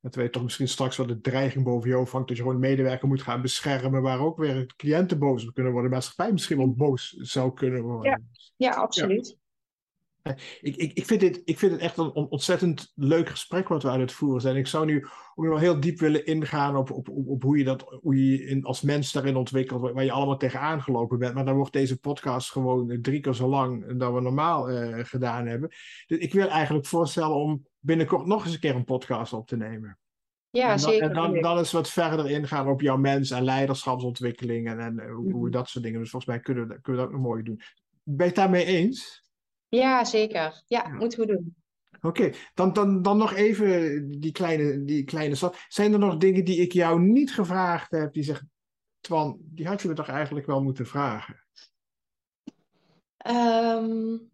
Dat 0.00 0.14
weet 0.14 0.32
toch 0.32 0.42
misschien 0.42 0.68
straks 0.68 0.96
wel 0.96 1.06
de 1.06 1.20
dreiging 1.20 1.64
boven 1.64 1.88
je 1.88 1.94
hoofd 1.94 2.12
hangt, 2.12 2.28
dat 2.28 2.36
je 2.36 2.42
gewoon 2.42 2.62
een 2.62 2.68
medewerker 2.68 3.08
moet 3.08 3.22
gaan 3.22 3.42
beschermen, 3.42 4.02
waar 4.02 4.20
ook 4.20 4.38
weer 4.38 4.72
cliënten 4.76 5.18
boos 5.18 5.46
op 5.46 5.54
kunnen 5.54 5.72
worden, 5.72 5.90
de 5.90 5.96
maatschappij 5.96 6.32
misschien 6.32 6.56
wel 6.56 6.74
boos 6.74 7.10
zou 7.10 7.54
kunnen 7.54 7.82
worden. 7.82 8.10
Ja, 8.10 8.20
ja 8.56 8.80
absoluut. 8.80 9.38
Ik, 10.60 10.76
ik, 10.76 10.92
ik, 10.92 11.04
vind 11.06 11.20
dit, 11.20 11.42
ik 11.44 11.58
vind 11.58 11.72
het 11.72 11.80
echt 11.80 11.98
een 11.98 12.12
ontzettend 12.12 12.92
leuk 12.94 13.28
gesprek 13.28 13.68
wat 13.68 13.82
we 13.82 13.90
aan 13.90 14.00
het 14.00 14.12
voeren 14.12 14.40
zijn. 14.40 14.56
Ik 14.56 14.66
zou 14.66 14.86
nu 14.86 15.06
ook 15.34 15.46
wel 15.46 15.58
heel 15.58 15.80
diep 15.80 15.98
willen 15.98 16.26
ingaan 16.26 16.76
op, 16.76 16.90
op, 16.90 17.08
op, 17.08 17.28
op 17.28 17.42
hoe 17.42 17.58
je, 17.58 17.64
dat, 17.64 17.98
hoe 18.00 18.30
je 18.30 18.44
in, 18.44 18.64
als 18.64 18.82
mens 18.82 19.12
daarin 19.12 19.36
ontwikkelt, 19.36 19.92
waar 19.92 20.04
je 20.04 20.12
allemaal 20.12 20.36
tegenaan 20.36 20.82
gelopen 20.82 21.18
bent. 21.18 21.34
Maar 21.34 21.44
dan 21.44 21.56
wordt 21.56 21.72
deze 21.72 22.00
podcast 22.00 22.50
gewoon 22.50 22.98
drie 23.02 23.20
keer 23.20 23.34
zo 23.34 23.48
lang 23.48 23.98
dan 23.98 24.14
we 24.14 24.20
normaal 24.20 24.70
uh, 24.70 25.04
gedaan 25.04 25.46
hebben. 25.46 25.68
Dus 26.06 26.18
ik 26.18 26.32
wil 26.32 26.48
eigenlijk 26.48 26.86
voorstellen 26.86 27.36
om 27.36 27.66
binnenkort 27.78 28.26
nog 28.26 28.44
eens 28.44 28.54
een 28.54 28.60
keer 28.60 28.74
een 28.74 28.84
podcast 28.84 29.32
op 29.32 29.46
te 29.46 29.56
nemen. 29.56 29.98
Ja, 30.50 30.62
en 30.62 30.68
dan, 30.68 30.78
zeker. 30.78 31.08
En 31.08 31.14
dan, 31.14 31.40
dan 31.40 31.58
eens 31.58 31.72
wat 31.72 31.90
verder 31.90 32.30
ingaan 32.30 32.68
op 32.68 32.80
jouw 32.80 32.96
mens 32.96 33.30
en 33.30 33.44
leiderschapsontwikkeling 33.44 34.68
en, 34.68 34.78
en 34.78 35.08
hoe, 35.08 35.32
hoe, 35.32 35.42
mhm. 35.42 35.50
dat 35.50 35.68
soort 35.68 35.84
dingen. 35.84 36.00
Dus 36.00 36.10
volgens 36.10 36.32
mij 36.32 36.40
kunnen 36.40 36.68
we, 36.68 36.80
kunnen 36.80 37.02
we 37.02 37.08
dat 37.08 37.16
nog 37.16 37.26
mooi 37.26 37.42
doen. 37.42 37.60
Ben 38.02 38.16
je 38.16 38.32
het 38.32 38.34
daarmee 38.34 38.64
eens? 38.64 39.23
Ja, 39.74 40.04
zeker. 40.04 40.62
Ja, 40.66 40.88
moeten 40.88 41.18
we 41.18 41.26
doen. 41.26 41.56
Oké, 42.00 42.32
dan, 42.54 42.72
dan, 42.72 43.02
dan 43.02 43.16
nog 43.16 43.34
even 43.34 44.10
die 44.20 44.32
kleine, 44.32 44.84
die 44.84 45.04
kleine 45.04 45.34
stap. 45.34 45.56
Zijn 45.68 45.92
er 45.92 45.98
nog 45.98 46.16
dingen 46.16 46.44
die 46.44 46.60
ik 46.60 46.72
jou 46.72 47.00
niet 47.00 47.34
gevraagd 47.34 47.90
heb, 47.90 48.12
die 48.12 48.22
zegt, 48.22 48.44
Twan, 49.00 49.38
die 49.40 49.66
had 49.66 49.82
je 49.82 49.88
me 49.88 49.94
toch 49.94 50.08
eigenlijk 50.08 50.46
wel 50.46 50.62
moeten 50.62 50.86
vragen? 50.86 51.46
Um, 53.26 54.30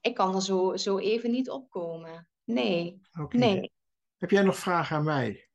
ik 0.00 0.14
kan 0.14 0.34
er 0.34 0.42
zo, 0.42 0.76
zo 0.76 0.98
even 0.98 1.30
niet 1.30 1.50
opkomen. 1.50 2.28
Nee. 2.44 3.00
Okay. 3.20 3.40
nee. 3.40 3.72
Heb 4.16 4.30
jij 4.30 4.42
nog 4.42 4.56
vragen 4.56 4.96
aan 4.96 5.04
mij? 5.04 5.48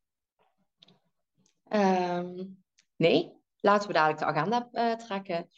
Um, 1.72 2.64
nee 2.96 3.39
laten 3.62 3.88
we 3.88 3.94
dadelijk 3.94 4.20
de 4.20 4.26
agenda 4.26 4.70
uh, 4.72 4.94
trekken. 4.94 5.50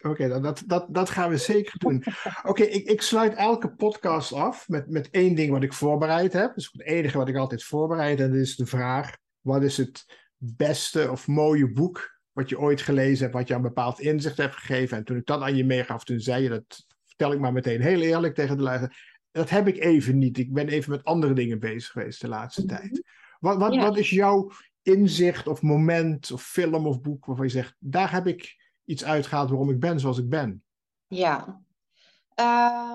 Oké, 0.00 0.28
dat, 0.28 0.42
dat, 0.42 0.62
dat, 0.66 0.86
dat 0.88 1.10
gaan 1.10 1.30
we 1.30 1.36
zeker 1.36 1.78
doen. 1.78 2.04
Oké, 2.42 2.62
ik, 2.62 2.86
ik 2.86 3.02
sluit 3.02 3.34
elke 3.34 3.74
podcast 3.74 4.32
af 4.32 4.68
met, 4.68 4.90
met 4.90 5.10
één 5.10 5.34
ding 5.34 5.50
wat 5.50 5.62
ik 5.62 5.72
voorbereid 5.72 6.32
heb. 6.32 6.54
Dus 6.54 6.68
het 6.72 6.82
enige 6.82 7.18
wat 7.18 7.28
ik 7.28 7.36
altijd 7.36 7.64
voorbereid. 7.64 8.20
En 8.20 8.30
dat 8.30 8.40
is 8.40 8.56
de 8.56 8.66
vraag: 8.66 9.16
wat 9.40 9.62
is 9.62 9.76
het 9.76 10.04
beste 10.36 11.10
of 11.10 11.26
mooie 11.26 11.72
boek 11.72 12.14
wat 12.32 12.48
je 12.48 12.60
ooit 12.60 12.82
gelezen 12.82 13.22
hebt, 13.22 13.34
wat 13.34 13.48
je 13.48 13.54
een 13.54 13.62
bepaald 13.62 14.00
inzicht 14.00 14.36
hebt 14.36 14.54
gegeven? 14.54 14.96
En 14.96 15.04
toen 15.04 15.16
ik 15.16 15.26
dat 15.26 15.40
aan 15.40 15.56
je 15.56 15.64
meegaf, 15.64 16.04
toen 16.04 16.20
zei 16.20 16.42
je 16.42 16.48
dat, 16.48 16.86
vertel 17.04 17.32
ik 17.32 17.40
maar 17.40 17.52
meteen 17.52 17.80
heel 17.80 18.00
eerlijk 18.00 18.34
tegen 18.34 18.56
de 18.56 18.62
luisteraar. 18.62 19.14
Dat 19.30 19.50
heb 19.50 19.68
ik 19.68 19.78
even 19.78 20.18
niet. 20.18 20.38
Ik 20.38 20.52
ben 20.52 20.68
even 20.68 20.90
met 20.90 21.04
andere 21.04 21.32
dingen 21.32 21.58
bezig 21.58 21.90
geweest 21.90 22.20
de 22.20 22.28
laatste 22.28 22.64
mhm. 22.64 22.76
tijd. 22.76 23.02
Wat, 23.40 23.56
wat, 23.56 23.76
wat 23.76 23.98
is 23.98 24.10
jouw 24.10 24.50
inzicht 24.86 25.46
of 25.46 25.62
moment 25.62 26.30
of 26.30 26.42
film 26.42 26.86
of 26.86 27.00
boek 27.00 27.26
waarvan 27.26 27.46
je 27.46 27.52
zegt, 27.52 27.76
daar 27.78 28.12
heb 28.12 28.26
ik 28.26 28.56
iets 28.84 29.04
uitgehaald 29.04 29.48
waarom 29.48 29.70
ik 29.70 29.80
ben 29.80 30.00
zoals 30.00 30.18
ik 30.18 30.28
ben? 30.28 30.64
Ja. 31.06 31.62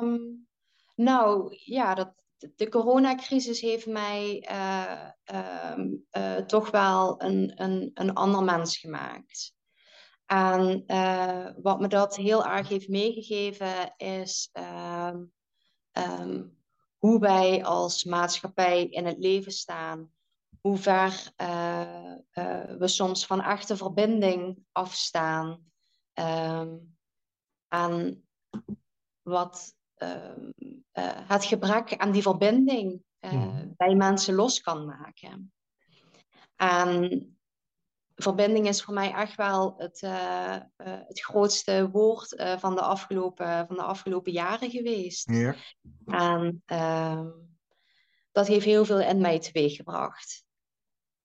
Um, 0.02 0.48
nou, 0.96 1.58
ja, 1.64 1.94
dat, 1.94 2.14
de 2.56 2.70
coronacrisis 2.70 3.62
heeft 3.62 3.88
mij 3.88 4.48
uh, 4.52 5.08
uh, 6.18 6.38
toch 6.38 6.72
wel 6.72 7.22
een, 7.22 7.52
een, 7.56 7.92
een 7.94 8.14
ander 8.14 8.44
mens 8.44 8.78
gemaakt. 8.78 9.56
En 10.26 10.84
uh, 10.88 11.48
wat 11.62 11.80
me 11.80 11.88
dat 11.88 12.16
heel 12.16 12.46
erg 12.46 12.68
heeft 12.68 12.88
meegegeven 12.88 13.94
is 13.98 14.50
um, 14.54 15.32
hoe 16.98 17.20
wij 17.20 17.64
als 17.64 18.04
maatschappij 18.04 18.86
in 18.86 19.06
het 19.06 19.18
leven 19.18 19.52
staan 19.52 20.12
hoe 20.62 20.78
ver 20.78 21.34
we 22.78 22.88
soms 22.88 23.26
van 23.26 23.42
echte 23.42 23.78
verbinding 23.78 24.66
afstaan. 24.72 25.72
Ehm, 26.14 26.78
aan 27.68 28.22
wat 29.22 29.76
ehm, 29.96 30.52
het 31.28 31.46
gebrek 31.46 31.98
aan 31.98 32.12
die 32.12 32.22
verbinding 32.22 33.04
hmm. 33.20 33.74
bij 33.78 33.96
mensen 33.96 34.36
los 34.36 34.62
kan 34.62 34.86
maken. 34.86 35.54
En 36.56 37.40
verbinding 38.16 38.68
is 38.68 38.84
voor 38.84 38.94
mij 38.94 39.14
echt 39.14 39.36
wel 39.36 39.74
het, 39.78 40.02
het 40.84 41.22
grootste 41.22 41.90
woord 41.90 42.44
van, 42.58 42.76
de 42.76 42.82
afgelopen, 42.82 43.68
van 43.68 43.76
de 43.76 43.84
afgelopen 43.84 44.32
jaren 44.32 44.70
geweest. 44.70 45.30
Ja. 45.30 45.56
En 46.06 46.64
ehm, 46.66 47.30
dat 48.32 48.48
heeft 48.48 48.66
heel 48.66 48.86
veel 48.86 49.00
in 49.02 49.22
mij 49.22 49.40
teweeggebracht. 49.40 50.44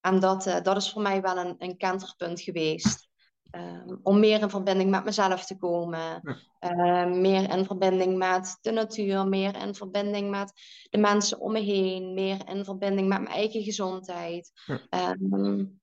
En 0.06 0.20
dat, 0.20 0.60
dat 0.62 0.76
is 0.76 0.92
voor 0.92 1.02
mij 1.02 1.22
wel 1.22 1.38
een, 1.38 1.54
een 1.58 1.76
kenterpunt 1.76 2.40
geweest. 2.40 3.08
Um, 3.50 4.00
om 4.02 4.18
meer 4.20 4.40
in 4.40 4.50
verbinding 4.50 4.90
met 4.90 5.04
mezelf 5.04 5.46
te 5.46 5.58
komen. 5.58 6.20
Ja. 6.60 7.04
meer 7.04 7.50
in 7.50 7.64
verbinding 7.64 8.16
met 8.16 8.58
de 8.60 8.70
natuur. 8.70 9.26
Meer 9.26 9.56
in 9.56 9.74
verbinding 9.74 10.30
met 10.30 10.52
de 10.90 10.98
mensen 10.98 11.40
om 11.40 11.52
me 11.52 11.60
heen. 11.60 12.14
Meer 12.14 12.48
in 12.48 12.64
verbinding 12.64 13.08
met 13.08 13.20
mijn 13.20 13.34
eigen 13.34 13.62
gezondheid. 13.62 14.52
Ja. 14.66 15.16
Um, 15.20 15.80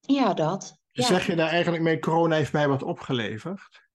ja, 0.00 0.34
dat. 0.34 0.78
Dus 0.92 1.06
zeg 1.06 1.26
je 1.26 1.36
daar 1.36 1.48
eigenlijk 1.48 1.82
mee, 1.82 1.98
corona 1.98 2.36
heeft 2.36 2.52
mij 2.52 2.68
wat 2.68 2.82
opgeleverd? 2.82 3.86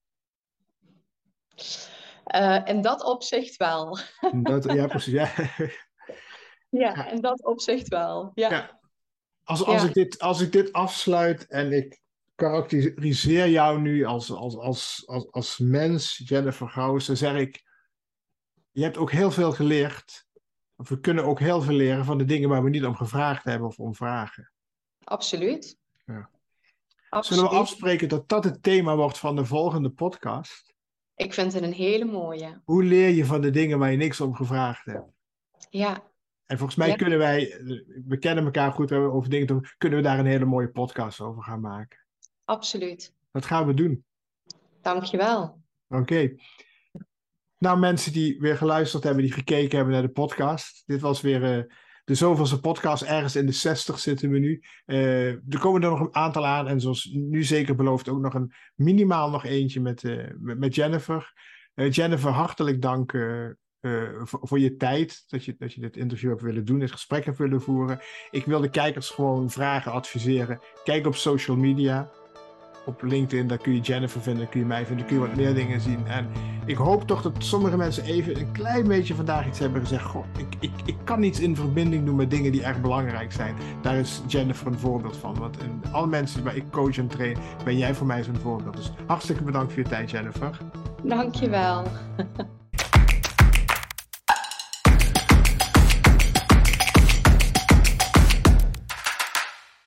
Uh, 2.36 2.62
in 2.66 2.82
dat 2.82 3.04
opzicht 3.04 3.58
wel. 3.58 4.00
Dat, 4.32 4.74
ja, 4.74 4.88
precies. 4.98 5.14
Ja. 5.14 5.30
ja, 6.70 7.08
in 7.08 7.22
dat 7.22 7.44
opzicht 7.44 7.88
wel. 7.88 8.32
Ja. 8.34 8.82
Als, 9.44 9.64
als, 9.64 9.84
Ik 9.84 9.94
dit, 9.94 10.20
als 10.20 10.42
ik 10.42 10.52
dit 10.52 10.74
afsluit 10.74 11.48
en 11.48 11.72
ik 11.72 12.02
karakteriseer 12.36 13.50
jou 13.50 13.82
nu 13.82 14.06
als, 14.06 14.32
als, 14.32 14.58
als, 14.58 15.04
als, 15.06 15.32
als 15.32 15.58
mens, 15.58 16.22
Jennifer 16.26 16.70
Gauws, 16.70 17.06
dan 17.06 17.18
zeg 17.18 17.36
ik, 17.36 17.64
je 18.72 18.84
hebt 18.84 18.98
ook 18.98 19.12
heel 19.12 19.32
veel 19.32 19.52
geleerd. 19.52 20.28
Of 20.76 20.90
we 20.90 21.00
kunnen 21.00 21.26
ook 21.26 21.40
heel 21.40 21.62
veel 21.62 21.76
leren 21.76 22.06
van 22.06 22.18
de 22.18 22.26
dingen 22.26 22.50
waar 22.50 22.64
we 22.64 22.70
niet 22.70 22.86
om 22.86 22.96
gevraagd 22.96 23.44
hebben 23.44 23.68
of 23.68 23.80
om 23.80 23.96
vragen. 23.96 24.52
Absoluut. 25.04 25.78
Ja. 26.06 26.30
Zullen 27.22 27.44
we 27.44 27.50
afspreken 27.50 28.10
dat 28.10 28.30
dat 28.30 28.44
het 28.44 28.64
thema 28.64 28.96
wordt 28.96 29.18
van 29.18 29.36
de 29.36 29.46
volgende 29.46 29.90
podcast? 29.90 30.74
Ik 31.16 31.34
vind 31.34 31.54
het 31.54 31.64
een 31.64 31.74
hele 31.74 32.06
mooie. 32.06 32.62
Hoe 32.64 32.84
leer 32.84 33.10
je 33.10 33.26
van 33.26 33.42
de 33.42 33.50
dingen 33.50 33.80
waar 33.80 33.92
je 33.92 33.98
niks 33.98 34.22
om 34.22 34.36
gevraagd 34.36 34.86
hebt? 34.86 35.08
Ja. 35.70 36.13
En 36.54 36.60
volgens 36.60 36.80
mij 36.80 36.96
kunnen 36.96 37.18
wij, 37.18 37.62
we 38.08 38.18
kennen 38.18 38.44
elkaar 38.44 38.72
goed 38.72 38.90
we 38.90 38.96
over 38.96 39.30
dingen 39.30 39.48
doen, 39.48 39.66
kunnen 39.78 39.98
we 39.98 40.06
daar 40.06 40.20
een 40.20 40.26
hele 40.26 40.46
mooie 40.46 40.70
podcast 40.70 41.22
over 41.22 41.44
gaan 41.44 41.60
maken. 41.60 42.00
Absoluut. 42.46 43.14
Dat 43.32 43.46
gaan 43.46 43.68
we 43.68 43.74
doen. 43.74 44.06
Dankjewel. 44.82 45.62
Oké. 45.88 46.36
Nou, 47.58 47.80
mensen 47.80 48.14
die 48.14 48.40
weer 48.40 48.58
geluisterd 48.58 49.04
hebben, 49.04 49.24
die 49.24 49.34
gekeken 49.34 49.76
hebben 49.76 49.94
naar 49.94 50.04
de 50.04 50.10
podcast. 50.10 50.84
Dit 50.86 51.02
was 51.02 51.22
weer 51.22 51.58
uh, 51.58 51.64
de 52.04 52.16
zoveelste 52.16 52.60
podcast. 52.60 53.04
Ergens 53.04 53.36
in 53.36 53.46
de 53.46 53.52
60 53.52 54.00
zitten 54.00 54.30
we 54.30 54.40
nu. 54.40 54.64
Uh, 54.86 55.28
er 55.28 55.60
komen 55.60 55.84
er 55.84 55.90
nog 55.90 56.00
een 56.00 56.16
aantal 56.16 56.46
aan. 56.46 56.68
En 56.68 56.82
zoals 56.82 57.10
nu 57.14 57.44
zeker 57.44 57.76
beloofd, 57.76 58.10
ook 58.10 58.22
nog 58.22 58.34
een 58.34 58.54
minimaal 58.76 59.30
nog 59.30 59.46
eentje 59.46 59.82
met, 59.82 60.04
uh, 60.04 60.28
met, 60.38 60.76
Jennifer. 60.76 61.34
Jennifer, 61.74 62.32
hartelijk 62.32 62.82
dank 62.82 63.12
voor, 64.24 64.40
voor, 64.42 64.60
je 64.60 64.76
tijd. 64.76 65.24
Dat 65.28 65.46
je, 65.46 65.56
dat 65.58 65.74
je 65.74 65.82
dit 65.82 65.98
interview 65.98 66.30
hebt 66.30 66.42
willen 66.42 66.66
doen, 66.66 66.80
dit 66.80 66.92
gesprek 66.92 67.26
hebt 67.26 67.38
willen 67.38 67.62
voeren. 67.62 68.00
Ik 68.32 68.46
wil 68.46 68.60
de 68.60 68.70
kijkers 68.70 69.10
gewoon 69.10 69.50
vragen, 69.50 69.92
adviseren. 69.92 70.60
Kijk 70.84 71.06
op 71.08 71.16
social 71.16 71.58
media 71.58 72.12
op 72.86 73.02
LinkedIn, 73.02 73.48
daar 73.48 73.58
kun 73.58 73.74
je 73.74 73.80
Jennifer 73.80 74.22
vinden, 74.22 74.50
kun 74.50 74.60
je 74.60 74.66
mij 74.66 74.86
vinden, 74.86 75.06
kun 75.06 75.16
je 75.16 75.22
wat 75.22 75.36
meer 75.36 75.54
dingen 75.54 75.82
zien. 75.82 76.08
En 76.08 76.28
ik 76.66 76.76
hoop 76.76 77.08
toch 77.08 77.22
dat 77.22 77.34
sommige 77.38 77.78
mensen 77.78 78.04
even 78.04 78.40
een 78.40 78.52
klein 78.52 78.88
beetje 78.88 79.16
vandaag 79.16 79.48
iets 79.48 79.60
hebben 79.60 79.82
gezegd. 79.82 80.04
Goh, 80.04 80.26
ik, 80.38 80.56
ik, 80.60 80.72
ik 80.86 80.96
kan 81.04 81.24
iets 81.24 81.40
in 81.40 81.56
verbinding 81.56 82.06
doen 82.06 82.16
met 82.16 82.32
dingen 82.32 82.52
die 82.52 82.64
echt 82.64 82.82
belangrijk 82.82 83.32
zijn. 83.32 83.56
Daar 83.82 83.96
is 83.96 84.22
Jennifer 84.28 84.68
een 84.68 84.80
voorbeeld 84.80 85.18
van. 85.18 85.40
Want 85.40 85.64
in 85.64 85.82
alle 85.92 86.08
mensen 86.08 86.44
waar 86.44 86.56
ik 86.56 86.72
coach 86.72 86.98
en 86.98 87.08
train, 87.08 87.38
ben 87.64 87.78
jij 87.78 87.94
voor 87.94 88.08
mij 88.08 88.24
zo'n 88.24 88.36
voorbeeld. 88.36 88.76
Dus 88.76 88.92
hartstikke 89.08 89.44
bedankt 89.44 89.74
voor 89.74 89.84
je 89.84 89.90
tijd, 89.90 90.12
Jennifer. 90.12 90.58
Dankjewel. 91.04 91.84